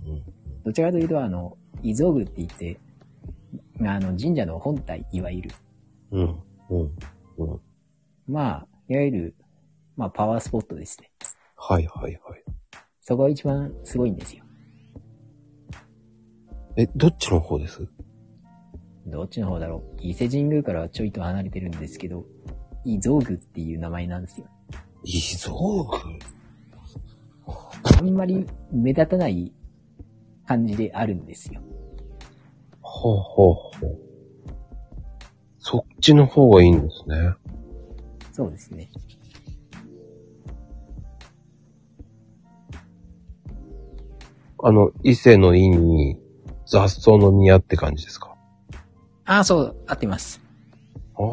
[0.64, 2.80] どちらかというと、あの、伊蔵宮って言って、
[3.82, 5.52] あの、神社の本体、いわゆる。
[6.12, 6.92] うん、うん、
[7.38, 7.62] うん。
[8.28, 9.36] まあ、いわゆる、
[9.98, 11.12] まあ、パワースポットですね。
[11.56, 12.44] はい、はい、はい。
[13.02, 14.44] そこが一番すごいんですよ。
[16.78, 17.88] え、どっちの方です？
[19.06, 19.98] どっちの方だろう。
[20.00, 22.26] 伊勢神宮からはちょいと離れてるんですけど、
[22.86, 24.48] 伊蔵宮っていう名前なんですよ。
[25.04, 26.20] 伊蔵宮
[27.48, 29.54] あんまり目立たない
[30.48, 31.62] 感じであるんですよ。
[32.82, 34.00] ほうほうほう。
[35.60, 37.34] そっちの方がいいんですね。
[38.32, 38.90] そうですね。
[44.66, 46.18] あの、伊勢の意に
[46.66, 48.36] 雑草の宮って感じですか？
[49.26, 50.42] ああ、そう、合ってます。
[51.16, 51.24] ああ。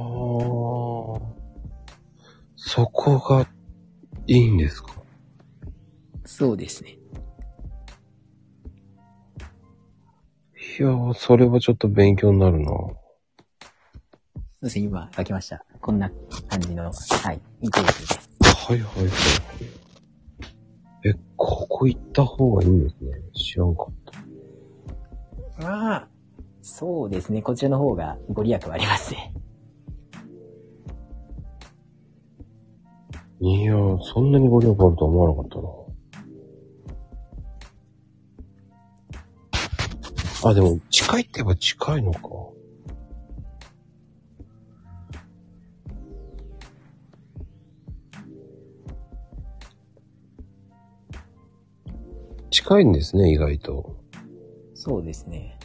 [2.56, 3.48] そこが
[4.26, 4.99] いいんですか？
[6.31, 6.97] そうですね。
[10.78, 12.68] いやー、それはちょっと勉強になるな。
[12.68, 12.95] そ
[14.62, 15.64] うですね、今書きました。
[15.81, 16.09] こんな
[16.49, 16.91] 感じの、は
[17.33, 18.31] い、伊蔵宮です。
[18.41, 19.16] はいはいはいはい。
[21.11, 23.11] え、ここ行った方がいいんですね。
[23.35, 23.95] 知らんかっ
[25.59, 25.64] た。
[25.64, 26.09] まあ、
[26.62, 29.35] そうですね、こちらの方がご利益はありますね。
[33.41, 35.80] いやー、そんなにご利益あるとは思わなかったな。
[40.43, 42.20] あ、でも、近いって言えば近いのか。
[52.51, 53.97] 近いんですね、意外と。
[54.74, 55.59] そうですね。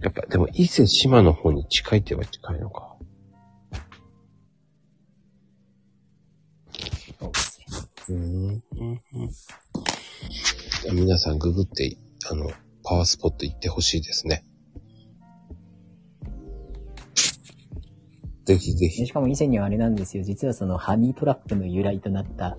[0.00, 2.91] やっぱ、でも、伊勢志摩の方に近いって言えば近いのか。
[11.02, 11.98] 皆さんググって、
[12.30, 12.48] あの、
[12.84, 14.44] パワースポット行ってほしいですね。
[18.44, 19.06] ぜひぜでひ。
[19.06, 20.22] しかも以前にはあれなんですよ。
[20.22, 22.56] 実はそのハニートラップの由来となった、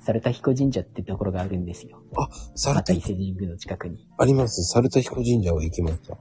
[0.00, 2.02] 猿田彦神社ってところがあるんですよ。
[2.54, 4.08] サルタまた伊勢神宮の近くに。
[4.16, 4.64] あります。
[4.64, 6.16] サルタ彦神社は行きました。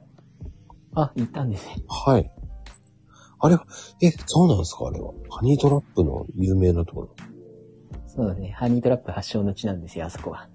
[0.96, 1.78] あ、行ったんですね。
[1.88, 2.30] はい。
[3.40, 3.66] あれは、
[4.02, 4.88] え、そうなんですか？
[4.88, 5.14] あれは。
[5.30, 7.16] ハニートラップの有名なところ。
[8.08, 8.52] そうですね。
[8.52, 10.50] ハニートラップ発祥の地なんですよ、あそこは。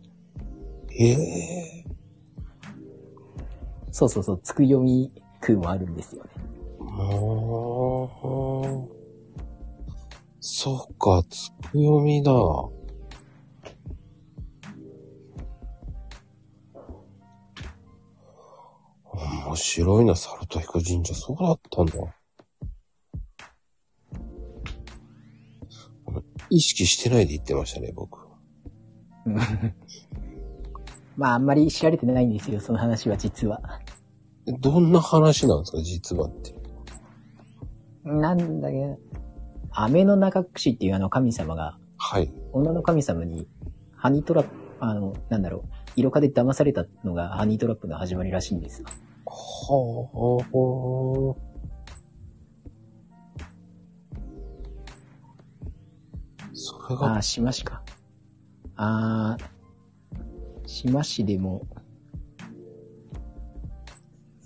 [0.98, 1.84] へえ。
[3.92, 6.30] そうそうそう、つくよみ空もあるんですよね。
[6.80, 8.96] もう、
[10.40, 12.32] そっか、つくよみだ。
[12.32, 12.72] 面
[19.54, 21.14] 白いな、猿田彦神社。
[21.14, 21.92] そうだったんだ。
[26.48, 28.18] 意識してないで言ってましたね、僕。
[31.16, 33.60] うんまあ、あんまり知られてないんですよ、その話は実は。
[34.60, 36.54] どんな話なんですか、実はって。
[38.04, 38.98] なんだけど、
[39.72, 42.32] 飴の中串っていうあの神様が、はい。
[42.52, 43.48] 女の神様に、
[43.96, 44.50] ハニートラップ、
[44.80, 48.88] あの、なんだろう、色化で騙されたのがハニートラップの始まりらしいんですよ。
[49.26, 51.56] はあ。
[56.52, 57.82] それが、ああ、島市か。
[58.76, 59.55] ああ、
[60.66, 61.66] 島市でも、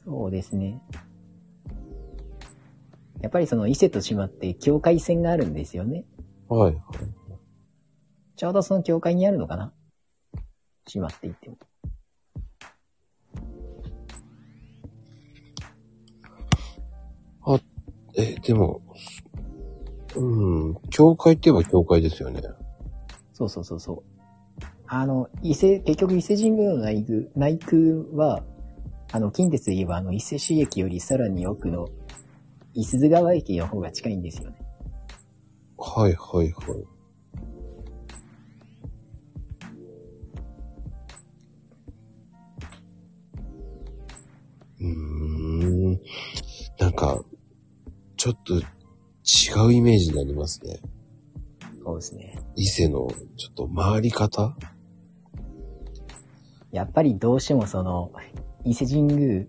[0.04, 0.80] そうですね。
[3.20, 6.04] やっぱりその伊勢と島って境界線があるんですよね。
[6.48, 6.82] はい、はい。
[8.36, 9.72] ちょうどその境界にあるのかな
[10.86, 11.58] 島って言っても。
[18.16, 18.82] え、でも、
[20.16, 22.42] うん、教会って言えば教会ですよね。
[23.32, 24.19] そうそうそうそう。
[24.92, 28.42] あの、伊勢、結局伊勢神宮の内宮、内宮は、
[29.12, 31.88] あの、近鉄で言えばあの、伊勢市駅よりさらに奥の、
[32.74, 34.56] 伊豆川駅の方が近いんですよね。
[35.78, 36.84] はい、はい、はい。
[44.80, 44.86] うー
[45.90, 46.00] ん。
[46.80, 47.22] なんか、
[48.16, 50.80] ちょっと違うイメージになりますね。
[51.84, 52.36] そうですね。
[52.56, 54.56] 伊勢のちょっと回り方
[56.72, 58.12] やっぱりどうしてもその、
[58.64, 59.46] 伊勢神宮、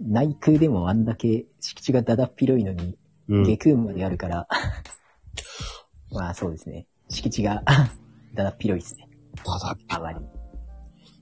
[0.00, 2.96] 内宮でもあんだけ敷地がだだっ広いのに、
[3.28, 3.42] うん。
[3.44, 4.48] 下宮まであるから、
[6.10, 6.86] まあそうですね。
[7.08, 7.62] 敷地が
[8.34, 9.08] だだっ広いですね。
[9.44, 10.20] ただ、あまり。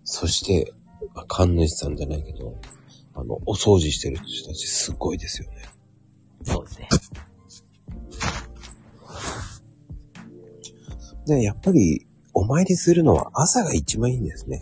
[0.05, 0.72] そして、
[1.14, 2.57] まあ神主さんじゃないけど、
[3.14, 5.57] あの、お掃除してる人たちすごいですよね。
[6.45, 6.88] そうですね。
[11.26, 14.61] で、やっぱり、お参りするのは朝が一番いいんですね。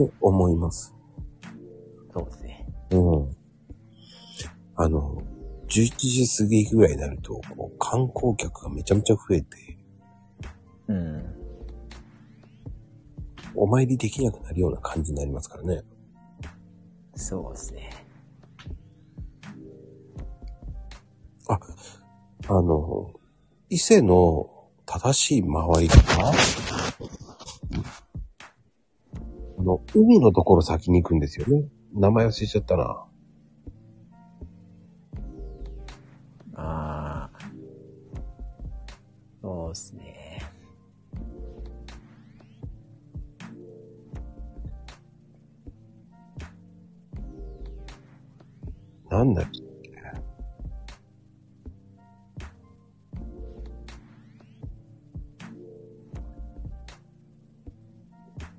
[0.00, 0.94] と思います。
[2.12, 2.66] そうですね。
[2.90, 3.36] うん。
[4.76, 5.22] あの、
[5.68, 9.76] 11時過ぎぐらいになると、こう観光客がめちゃめちゃ増えて、
[10.88, 11.22] うん。
[13.54, 15.82] お参りできなくなるような感じになりますからね。
[17.14, 17.90] そうですね。
[21.46, 21.58] あ
[22.48, 23.12] の、
[23.68, 24.48] 伊勢の
[24.86, 26.32] 正しい回り方
[29.60, 31.68] あの、海のところ先に行くんですよね。
[31.92, 33.04] 名前忘れちゃったな。
[36.54, 37.30] ああ。
[39.42, 40.38] そうですね。
[49.10, 49.60] なんだっけ？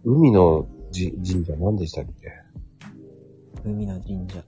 [0.04, 2.32] 海のじ神社何でしたっけ？
[3.64, 4.44] 海の神社。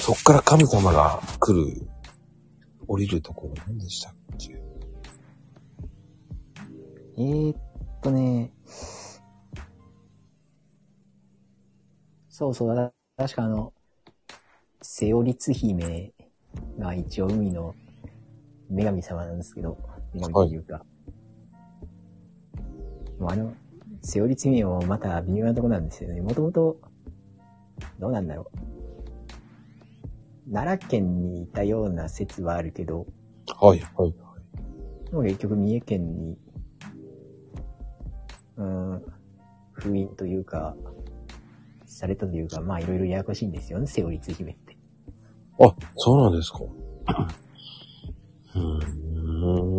[0.00, 1.88] そっから神様が来る、
[2.86, 4.60] 降りるところ何でしたっけ？
[7.18, 7.60] えー、っ
[8.02, 8.52] とね。
[12.28, 13.72] そうそう、だ確かあの、
[14.82, 16.12] セオリツ姫
[16.78, 17.74] が一応海の
[18.70, 19.78] 女神様なんですけど、
[20.14, 20.84] 女神というか。
[23.18, 23.54] もうあの、
[24.02, 26.20] セオリツ姫もまた微妙なとこなんですよね。
[26.20, 26.78] もともと、
[27.98, 30.52] どうなんだろう。
[30.52, 33.06] 奈良県にいたような説はあるけど、
[33.60, 34.14] はい、はい、
[35.12, 36.38] もう結局三重県に、
[38.56, 39.02] うーん、
[39.72, 40.76] 封印というか、
[41.86, 44.76] されたというか、まあいろいろややこしいんですよね、セオリツ姫って。
[45.58, 46.60] あ、そうなんですか。
[48.54, 49.75] うー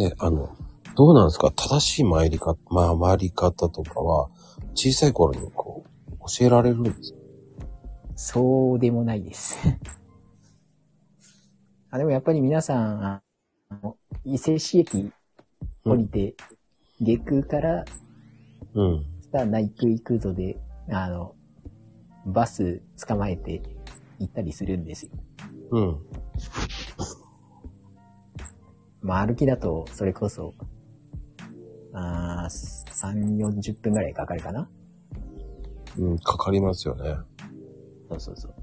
[0.00, 0.56] で、あの、
[0.96, 1.50] どうなんですか？
[1.52, 4.30] 正しい参り方、まあ、回り方とかは、
[4.74, 7.18] 小さい頃にこう、教えられるんですか？
[8.16, 9.58] そうでもないです。
[11.90, 13.22] あ、でもやっぱり皆さん、あ
[13.82, 15.12] の伊勢市駅
[15.84, 16.34] 降りて、
[17.00, 17.84] 下空から
[18.74, 19.04] うん。
[19.32, 21.34] さあ内空行くぞで、あの、
[22.26, 23.62] バス捕まえて
[24.18, 25.12] 行ったりするんですよ。
[25.72, 25.98] うん。
[29.02, 30.54] まあ歩きだと、それこそ、
[31.92, 34.68] あー3、40分ぐらいかかるかな
[35.98, 37.16] うん、かかりますよね。
[38.10, 38.54] そうそうそう。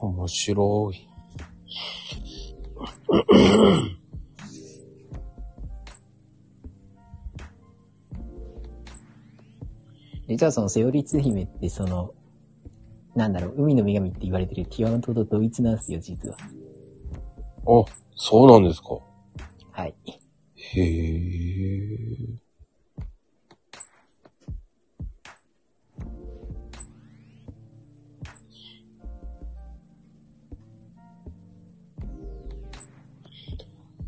[0.00, 1.06] 面白い。
[10.26, 12.14] 実はそのセオリツ姫ってその、
[13.14, 16.36] なんだろう、海の女神って言われてるティワノ島と同一なんですよ、実は。
[16.38, 17.84] あ、
[18.14, 18.98] そうなんですか。
[19.72, 19.94] はい。
[20.54, 22.40] へえ。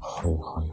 [0.00, 0.71] はいはい。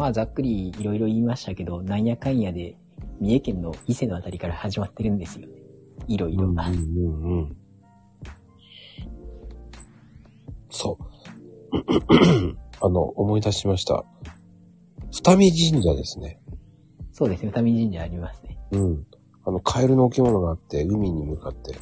[0.00, 2.74] まあざっくりいろいろ言いましたけど、なんやかんやで、
[3.20, 5.52] 三重県の伊勢のあたりから始まってるんですよね。
[6.08, 6.44] いろいろ。
[6.44, 7.56] うんうんうんうん。
[10.70, 11.76] そう。
[12.80, 14.06] あの、思い出しました。
[15.10, 16.40] 二見神社ですね。
[17.12, 18.58] そうですね、歌見神社ありますね。
[18.70, 19.06] うん。
[19.44, 21.76] あの、カエルの置物があって、海に向かって。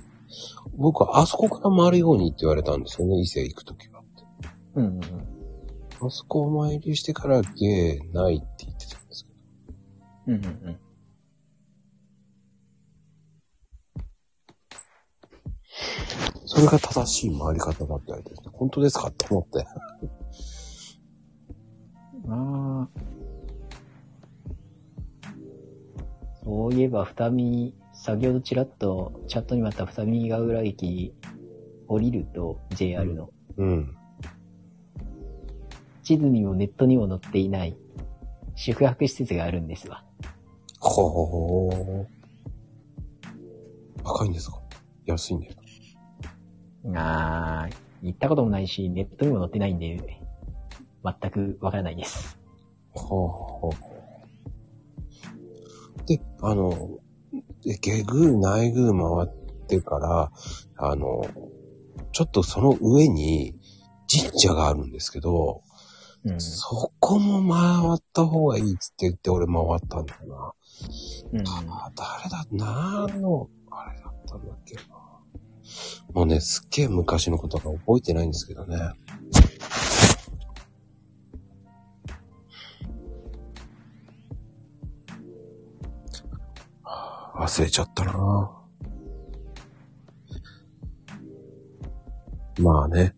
[0.76, 4.02] 僕はあそこから回るようにって言われたんですよね、伊勢行くときは。
[4.74, 5.02] うんうんうん。
[6.01, 9.38] あそこをお参りしてから芸ないって言ってたんですけど
[10.28, 10.78] うんうんうん。
[16.44, 18.42] それが正しい回り方だったみたいです。
[18.53, 19.66] 本当ですかって思って。
[22.28, 22.88] ああ。
[26.42, 31.14] そういえば、二見、先ほどちらっとチャットにもあった二見ヶ浦駅
[31.86, 33.97] 降りると JR の、うん。
[36.09, 37.76] 地図にもネットにも載っていない
[38.54, 40.06] 宿泊施設があるんですわ。
[40.80, 42.06] ほー。
[44.02, 44.59] 高いんですか？
[45.04, 45.62] 安いんですか
[46.94, 49.98] あー、行ったこともないし、ネットにも載ってないんで、
[51.04, 52.38] 全くわからないです。
[52.94, 53.76] はあ。
[56.06, 57.00] で、あの、
[57.62, 60.32] で下宮、内宮回ってから、
[60.78, 61.26] あの、
[62.12, 63.61] ちょっとその上に
[64.11, 65.61] 神社があるんですけど、
[66.24, 66.40] うん。
[66.40, 70.54] そこも回った方がいいっつって言って俺回ったんだよ
[71.32, 71.34] な。
[71.40, 71.48] うん。
[71.48, 74.82] あ、誰だ、何の、あれだったんだっけな。
[76.14, 78.76] もうね、すっげえ昔のことが覚えてないんですけどね。
[78.76, 78.94] は
[86.82, 88.51] あ忘れちゃったな
[92.60, 93.14] まあね。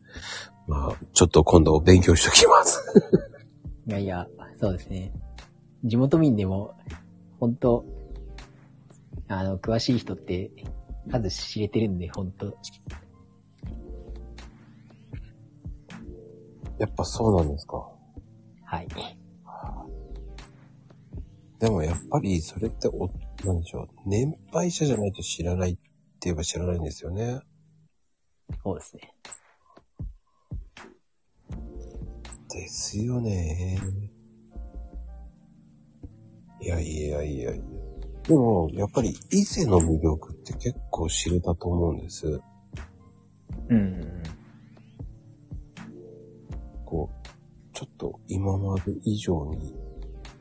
[0.71, 2.81] まあ、ちょっと今度勉強しときます。
[3.89, 4.29] いやいや、
[4.61, 5.13] そうですね。
[5.83, 6.77] 地元民でも、
[7.41, 7.85] 本当
[9.27, 10.53] あの、詳しい人って
[11.11, 12.57] 数知れてるんで、本当
[16.79, 17.91] やっぱそうなんですか。
[18.65, 18.89] はい。
[21.59, 23.11] でもやっぱりそれってお、
[23.45, 23.89] なんでしょう。
[24.07, 25.81] 年配者じゃないと知らないって
[26.21, 27.41] 言えば知らないんですよね。
[28.63, 29.13] そうですね。
[32.61, 33.79] ですよね。
[36.61, 37.63] いやいやいやいや。
[38.25, 42.39] でも、やっぱり伊勢の魅力って結構知れたと思うんです。
[43.71, 44.23] うん。
[46.85, 47.31] こう、
[47.73, 49.75] ちょっと今まで以上に、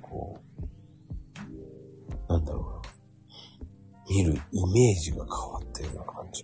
[0.02, 0.38] こ
[2.28, 2.90] う、なんだろうな。
[4.10, 6.44] 見るイメージが変わったような感じ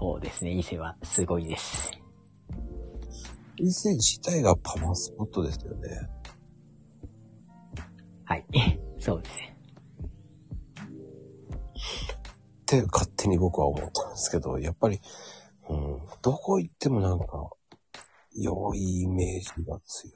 [0.00, 0.52] そうですね。
[0.52, 1.90] 伊勢はすごいです。
[3.58, 6.08] 伊勢自体がパワースポットですよね。
[8.24, 8.46] はい。
[8.98, 9.56] そうですね。
[12.62, 14.98] って勝手に僕は思ったんですけど、やっぱり、
[15.68, 17.50] うん、どこ行ってもなんか、
[18.34, 20.14] 良いイメージが強い。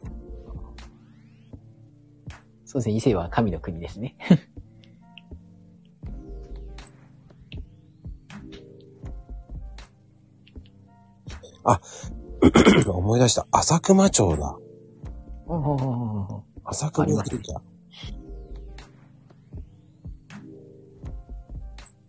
[2.64, 2.94] そうですね。
[2.94, 4.16] 伊勢は神の国ですね。
[11.64, 11.80] あ、
[12.86, 13.46] 思い出した。
[13.50, 14.58] 浅熊町だ。
[16.64, 17.54] 浅熊あります神社。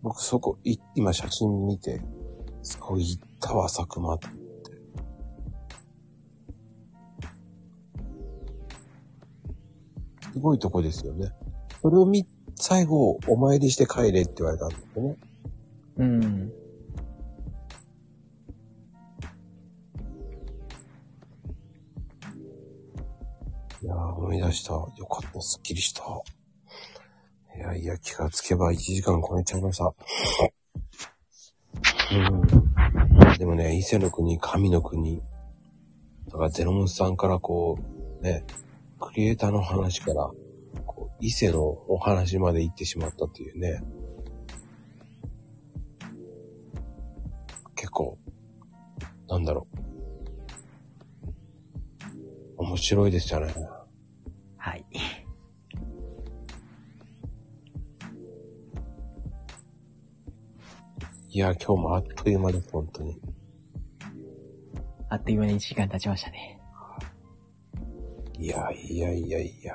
[0.02, 2.00] 僕そこ、い、今写真見て、
[2.62, 4.28] そこ行ったわ、浅熊って。
[10.32, 11.32] すごいとこですよね。
[11.80, 12.26] それを見、
[12.56, 15.16] 最後、お参りして帰れって言われたんですよね。
[15.96, 16.52] うん。
[23.86, 24.72] いやー、思い出した。
[24.72, 26.02] よかった、すっきりした。
[27.56, 29.94] いやいや、気がつけば1時間超えちゃいました。
[32.12, 33.38] うん。
[33.38, 35.22] でもね、伊勢の国、神の国。
[36.26, 37.78] だからゼロムスさんからこ
[38.20, 38.44] う、ね、
[39.00, 40.32] クリエイターの話から、
[40.84, 43.84] こう伊勢のお話まで行ってしまったっていうね。
[47.76, 48.18] 結構、
[49.28, 49.75] なんだろう。
[52.76, 53.54] 面白いでしたね。
[54.58, 54.84] はい。
[61.30, 63.18] いや、今日もあっという間です、本当に。
[65.08, 66.60] あっという間に1時間経ちましたね。
[68.38, 69.74] いや、いやいやいや。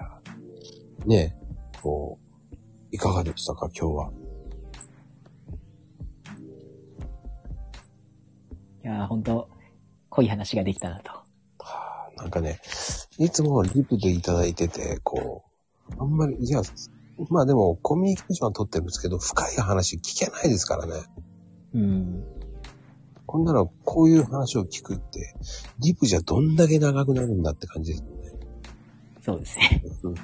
[1.08, 2.20] ねえ、こ
[2.52, 2.56] う、
[2.92, 4.12] いかがでしたか、今日は？
[8.84, 9.50] いやー、ほんと、
[10.10, 11.21] 濃い話ができたなと。
[12.22, 12.60] はあ、なんかね、
[13.18, 15.44] いつもリプでいただいてて、こ
[15.90, 16.62] う、あんまり、いや、
[17.30, 20.94] まあでも、コミュニケーションは取ってるんですけど、深い話聞けないですからね。
[21.74, 22.24] うん。
[23.26, 25.36] こんなの、こういう話を聞くって、
[25.80, 28.40] リプじゃどんだけ長くなるんだって感じですよね。
[29.22, 29.84] そうですね。
[30.04, 30.16] うん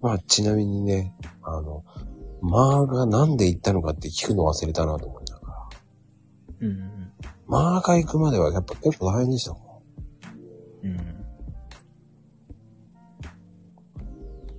[0.00, 1.84] まあ、ちなみにね、あの、
[2.40, 5.68] マーがなんで行ったのかって聞くの忘れたなと思いながら。
[6.60, 6.98] うんうん
[7.48, 9.67] マーが行くまではやっぱ結構大変でしたもうん。
[10.88, 10.96] うん。
[10.96, 11.24] ん。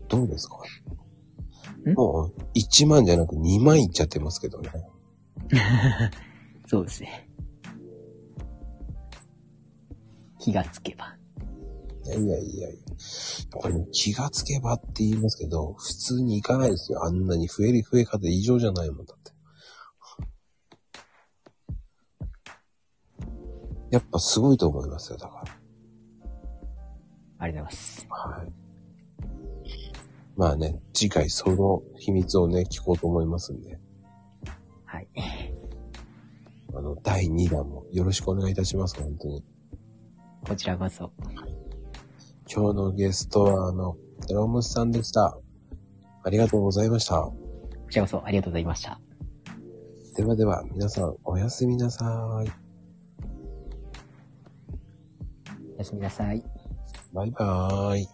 [0.07, 0.57] どうですか？
[1.85, 4.69] んもう、1万じゃなく2万いっちゃってますけどね。
[6.67, 7.29] そうですね。
[10.39, 11.17] 気がつけば。
[12.05, 12.79] いやいやいやいや。
[13.51, 17.03] これ、ね、気がつけばって言いますけど、普通に行かないですよ。
[17.03, 19.31] あんなに増える増え方異常じゃないもんだって。
[23.91, 25.58] やっぱすごいと思いますよ、だから。
[27.39, 28.07] ありがとうございます。
[28.09, 28.51] はい。
[30.35, 33.79] まあね、次回その秘密をね、聞こうと思いますんで、
[34.85, 35.07] はい。
[36.73, 39.43] あの、第2弾もよろしくお願いいたします、本当に。
[40.47, 41.11] こちらこそ。
[42.51, 43.97] 今日のゲストは、あの、
[44.27, 45.37] テロムスさんでした。
[46.23, 47.21] ありがとうございました。
[47.21, 47.35] こ
[47.89, 48.99] ちらこそありがとうございました。
[50.15, 52.51] ではでは、皆さん、おやすみなさい。
[55.75, 56.43] おやすみなさい。
[57.13, 58.07] バイバーイ。